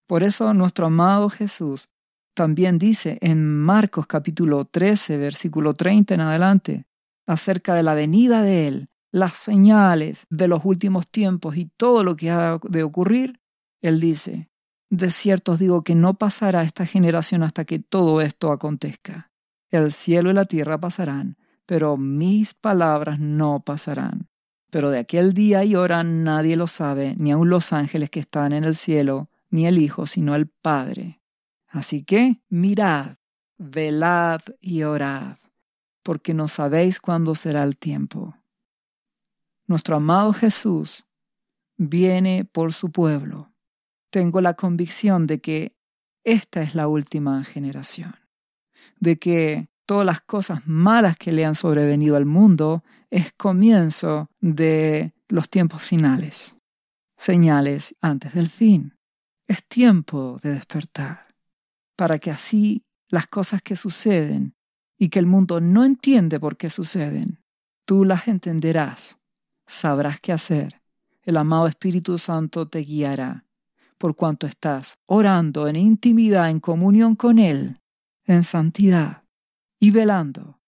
Por 0.06 0.22
eso 0.22 0.52
nuestro 0.52 0.86
amado 0.86 1.30
Jesús 1.30 1.88
también 2.34 2.78
dice 2.78 3.18
en 3.20 3.46
Marcos 3.46 4.06
capítulo 4.06 4.64
13, 4.64 5.16
versículo 5.16 5.72
30 5.72 6.14
en 6.14 6.20
adelante, 6.20 6.86
acerca 7.26 7.74
de 7.74 7.82
la 7.82 7.94
venida 7.94 8.42
de 8.42 8.66
Él, 8.66 8.88
las 9.12 9.34
señales 9.34 10.26
de 10.28 10.48
los 10.48 10.64
últimos 10.64 11.06
tiempos 11.08 11.56
y 11.56 11.66
todo 11.76 12.02
lo 12.02 12.16
que 12.16 12.30
ha 12.30 12.58
de 12.68 12.82
ocurrir, 12.82 13.40
Él 13.80 14.00
dice, 14.00 14.50
de 14.90 15.10
cierto 15.10 15.52
os 15.52 15.58
digo 15.58 15.82
que 15.82 15.94
no 15.94 16.14
pasará 16.14 16.62
esta 16.62 16.84
generación 16.84 17.42
hasta 17.42 17.64
que 17.64 17.78
todo 17.78 18.20
esto 18.20 18.52
acontezca. 18.52 19.30
El 19.70 19.92
cielo 19.92 20.30
y 20.30 20.34
la 20.34 20.44
tierra 20.44 20.78
pasarán, 20.78 21.36
pero 21.66 21.96
mis 21.96 22.54
palabras 22.54 23.18
no 23.20 23.60
pasarán. 23.60 24.28
Pero 24.70 24.90
de 24.90 24.98
aquel 24.98 25.32
día 25.32 25.64
y 25.64 25.76
hora 25.76 26.02
nadie 26.02 26.56
lo 26.56 26.66
sabe, 26.66 27.14
ni 27.16 27.30
aun 27.32 27.48
los 27.48 27.72
ángeles 27.72 28.10
que 28.10 28.20
están 28.20 28.52
en 28.52 28.64
el 28.64 28.74
cielo, 28.74 29.30
ni 29.54 29.68
el 29.68 29.78
Hijo, 29.78 30.04
sino 30.06 30.34
el 30.34 30.48
Padre. 30.48 31.20
Así 31.68 32.02
que 32.02 32.42
mirad, 32.48 33.18
velad 33.56 34.40
y 34.60 34.82
orad, 34.82 35.38
porque 36.02 36.34
no 36.34 36.48
sabéis 36.48 36.98
cuándo 36.98 37.36
será 37.36 37.62
el 37.62 37.76
tiempo. 37.76 38.36
Nuestro 39.68 39.96
amado 39.96 40.32
Jesús 40.32 41.06
viene 41.76 42.44
por 42.44 42.72
su 42.72 42.90
pueblo. 42.90 43.52
Tengo 44.10 44.40
la 44.40 44.54
convicción 44.54 45.28
de 45.28 45.40
que 45.40 45.76
esta 46.24 46.60
es 46.62 46.74
la 46.74 46.88
última 46.88 47.44
generación, 47.44 48.16
de 48.98 49.20
que 49.20 49.68
todas 49.86 50.04
las 50.04 50.20
cosas 50.20 50.66
malas 50.66 51.16
que 51.16 51.30
le 51.30 51.44
han 51.44 51.54
sobrevenido 51.54 52.16
al 52.16 52.26
mundo 52.26 52.82
es 53.08 53.32
comienzo 53.32 54.30
de 54.40 55.14
los 55.28 55.48
tiempos 55.48 55.82
finales, 55.82 56.56
señales 57.16 57.94
antes 58.00 58.34
del 58.34 58.50
fin. 58.50 58.94
Es 59.46 59.62
tiempo 59.64 60.38
de 60.42 60.54
despertar, 60.54 61.34
para 61.96 62.18
que 62.18 62.30
así 62.30 62.82
las 63.08 63.26
cosas 63.26 63.60
que 63.60 63.76
suceden 63.76 64.54
y 64.98 65.10
que 65.10 65.18
el 65.18 65.26
mundo 65.26 65.60
no 65.60 65.84
entiende 65.84 66.40
por 66.40 66.56
qué 66.56 66.70
suceden, 66.70 67.42
tú 67.84 68.04
las 68.04 68.26
entenderás, 68.26 69.18
sabrás 69.66 70.20
qué 70.20 70.32
hacer. 70.32 70.80
El 71.22 71.36
amado 71.36 71.66
Espíritu 71.66 72.16
Santo 72.16 72.68
te 72.68 72.80
guiará, 72.80 73.44
por 73.98 74.16
cuanto 74.16 74.46
estás 74.46 74.98
orando 75.06 75.68
en 75.68 75.76
intimidad, 75.76 76.48
en 76.48 76.60
comunión 76.60 77.14
con 77.14 77.38
Él, 77.38 77.80
en 78.24 78.44
santidad 78.44 79.24
y 79.78 79.90
velando, 79.90 80.60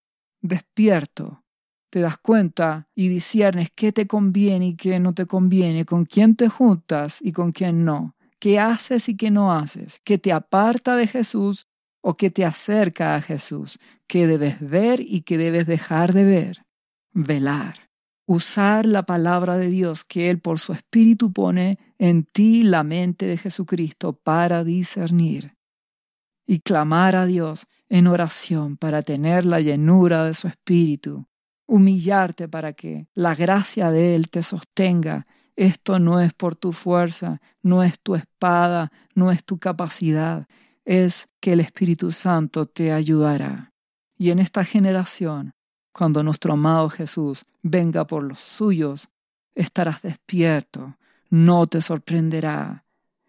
despierto. 0.43 1.43
Te 1.89 2.01
das 2.01 2.19
cuenta 2.19 2.89
y 2.95 3.09
disiernes 3.09 3.71
qué 3.75 3.93
te 3.93 4.07
conviene 4.07 4.69
y 4.69 4.77
qué 4.77 4.99
no 4.99 5.15
te 5.15 5.25
conviene, 5.25 5.87
con 5.87 6.05
quién 6.05 6.37
te 6.37 6.49
juntas 6.51 7.19
y 7.21 7.33
con 7.33 7.53
quién 7.53 7.85
no, 7.85 8.16
qué 8.39 8.59
haces 8.59 9.09
y 9.09 9.17
qué 9.17 9.31
no 9.31 9.53
haces, 9.53 10.01
qué 10.05 10.19
te 10.19 10.33
aparta 10.33 10.97
de 10.97 11.07
Jesús 11.07 11.67
o 12.03 12.17
qué 12.17 12.31
te 12.31 12.45
acerca 12.45 13.17
a 13.17 13.21
Jesús, 13.21 13.79
qué 14.07 14.27
debes 14.27 14.57
ver 14.61 15.01
y 15.01 15.23
qué 15.23 15.39
debes 15.39 15.67
dejar 15.67 16.13
de 16.13 16.25
ver. 16.25 16.67
Velar 17.13 17.87
usar 18.27 18.87
la 18.87 19.05
palabra 19.05 19.57
de 19.57 19.69
Dios 19.69 20.05
que 20.05 20.29
Él 20.31 20.41
por 20.41 20.59
su 20.59 20.73
Espíritu 20.73 21.33
pone 21.33 21.79
en 21.99 22.25
ti 22.25 22.65
la 22.65 22.83
mente 22.83 23.27
de 23.27 23.39
Jesucristo 23.39 24.15
para 24.15 24.65
discernir 24.65 25.57
y 26.47 26.61
clamar 26.61 27.17
a 27.17 27.25
Dios 27.25 27.67
en 27.89 28.09
oración 28.09 28.77
para 28.77 29.03
tener 29.03 29.47
la 29.47 29.61
llenura 29.61 30.25
de 30.25 30.35
su 30.35 30.49
Espíritu, 30.49 31.27
humillarte 31.67 32.49
para 32.49 32.73
que 32.73 33.09
la 33.15 33.35
gracia 33.35 33.91
de 33.91 34.15
Él 34.15 34.29
te 34.29 34.43
sostenga. 34.43 35.27
Esto 35.57 35.99
no 35.99 36.21
es 36.21 36.33
por 36.35 36.55
tu 36.55 36.73
fuerza, 36.73 37.41
no 37.63 37.83
es 37.83 37.99
tu 37.99 38.15
espada, 38.15 38.93
no 39.15 39.33
es 39.33 39.45
tu 39.45 39.59
capacidad, 39.59 40.47
es 40.85 41.29
que 41.41 41.55
el 41.55 41.61
Espíritu 41.61 42.13
Santo 42.13 42.67
te 42.67 42.93
ayudará. 42.93 43.73
Y 44.19 44.31
en 44.31 44.39
esta 44.39 44.65
generación 44.65 45.57
cuando 45.97 46.23
nuestro 46.23 46.53
amado 46.53 46.91
Jesús 46.91 47.47
venga 47.63 48.07
por 48.07 48.23
los 48.23 48.39
suyos, 48.39 49.09
estarás 49.55 50.03
despierto, 50.03 50.99
no 51.31 51.67
te 51.67 51.81
sorprenderá. 51.81 52.85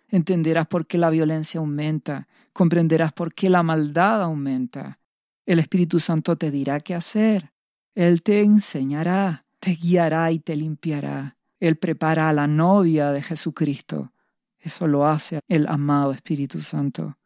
Entenderás 0.10 0.68
por 0.68 0.86
qué 0.86 0.98
la 0.98 1.10
violencia 1.10 1.62
aumenta, 1.62 2.28
comprenderás 2.52 3.13
por 3.13 3.34
qué 3.34 3.50
la 3.50 3.63
maldad 3.63 4.22
aumenta. 4.22 5.00
El 5.46 5.60
Espíritu 5.60 6.02
Santo 6.02 6.36
te 6.36 6.52
dirá 6.52 6.82
qué 6.82 6.94
hacer. 6.94 7.54
Él 7.96 8.22
te 8.22 8.42
enseñará, 8.42 9.46
te 9.62 9.72
guiará 9.72 10.30
y 10.34 10.40
te 10.40 10.58
limpiará. 10.58 11.37
Él 11.60 11.78
prepara 11.78 12.30
a 12.30 12.34
la 12.34 12.48
novia 12.48 13.12
de 13.12 13.22
Jesucristo. 13.22 14.12
Eso 14.60 14.88
lo 14.88 15.08
hace 15.08 15.39
el 15.48 15.67
amado 15.67 16.12
Espíritu 16.12 16.62
Santo. 16.62 17.17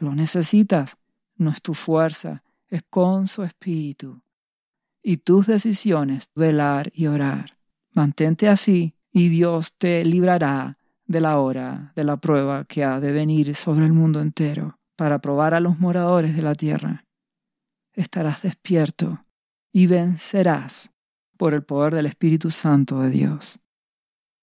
Lo 0.00 0.14
necesitas, 0.14 0.96
no 1.36 1.50
es 1.50 1.62
tu 1.62 1.74
fuerza, 1.74 2.42
es 2.68 2.82
con 2.88 3.26
su 3.26 3.42
Espíritu 3.42 4.20
y 5.02 5.18
tus 5.18 5.46
decisiones 5.46 6.30
velar 6.34 6.90
y 6.92 7.06
orar. 7.06 7.58
Mantente 7.92 8.48
así 8.48 8.96
y 9.12 9.28
Dios 9.28 9.72
te 9.78 10.04
librará 10.04 10.78
de 11.06 11.20
la 11.20 11.38
hora 11.38 11.92
de 11.94 12.02
la 12.02 12.16
prueba 12.16 12.64
que 12.64 12.82
ha 12.82 12.98
de 12.98 13.12
venir 13.12 13.54
sobre 13.54 13.86
el 13.86 13.92
mundo 13.92 14.20
entero 14.20 14.80
para 14.96 15.20
probar 15.20 15.54
a 15.54 15.60
los 15.60 15.78
moradores 15.78 16.34
de 16.34 16.42
la 16.42 16.56
tierra. 16.56 17.04
Estarás 17.92 18.42
despierto 18.42 19.24
y 19.72 19.86
vencerás 19.86 20.90
por 21.36 21.54
el 21.54 21.62
poder 21.62 21.94
del 21.94 22.06
Espíritu 22.06 22.50
Santo 22.50 23.00
de 23.00 23.10
Dios. 23.10 23.60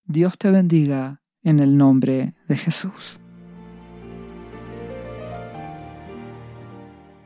Dios 0.05 0.37
te 0.37 0.51
bendiga 0.51 1.21
en 1.41 1.59
el 1.59 1.77
nombre 1.77 2.35
de 2.47 2.57
Jesús. 2.57 3.19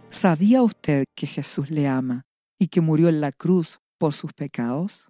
¿Sabía 0.10 0.62
usted 0.64 1.06
que 1.16 1.28
Jesús 1.28 1.70
le 1.70 1.88
ama? 1.88 2.28
y 2.60 2.68
que 2.68 2.82
murió 2.82 3.10
en 3.10 3.22
la 3.22 3.32
cruz 3.32 3.80
por 3.98 4.14
sus 4.14 4.34
pecados? 4.34 5.08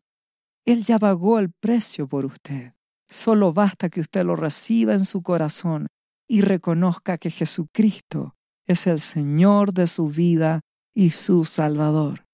Él 0.65 0.83
ya 0.83 0.99
pagó 0.99 1.39
el 1.39 1.51
precio 1.51 2.07
por 2.07 2.25
usted. 2.25 2.73
Solo 3.07 3.53
basta 3.53 3.89
que 3.89 4.01
usted 4.01 4.25
lo 4.25 4.35
reciba 4.35 4.93
en 4.93 5.05
su 5.05 5.21
corazón 5.21 5.87
y 6.27 6.41
reconozca 6.41 7.17
que 7.17 7.29
Jesucristo 7.29 8.35
es 8.65 8.85
el 8.85 8.99
Señor 8.99 9.73
de 9.73 9.87
su 9.87 10.09
vida 10.09 10.59
y 10.93 11.11
su 11.11 11.45
Salvador. 11.45 12.26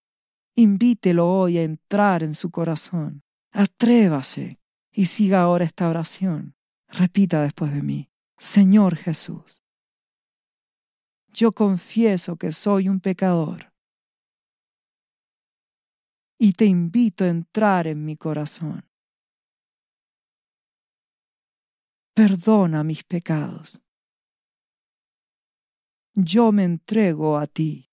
Invítelo 0.55 1.27
hoy 1.27 1.57
a 1.57 1.63
entrar 1.63 2.23
en 2.23 2.35
su 2.35 2.51
corazón. 2.51 3.23
Atrévase 3.51 4.59
y 4.91 5.05
siga 5.05 5.41
ahora 5.41 5.65
esta 5.65 5.89
oración. 5.89 6.55
Repita 6.87 7.41
después 7.41 7.73
de 7.73 7.81
mí. 7.81 8.09
Señor 8.37 8.95
Jesús, 8.95 9.63
yo 11.29 11.51
confieso 11.53 12.35
que 12.35 12.51
soy 12.51 12.89
un 12.89 12.99
pecador 12.99 13.73
y 16.37 16.53
te 16.53 16.65
invito 16.65 17.23
a 17.23 17.29
entrar 17.29 17.87
en 17.87 18.03
mi 18.05 18.17
corazón. 18.17 18.85
Perdona 22.13 22.83
mis 22.83 23.03
pecados. 23.03 23.81
Yo 26.13 26.51
me 26.51 26.63
entrego 26.63 27.37
a 27.37 27.47
ti. 27.47 27.92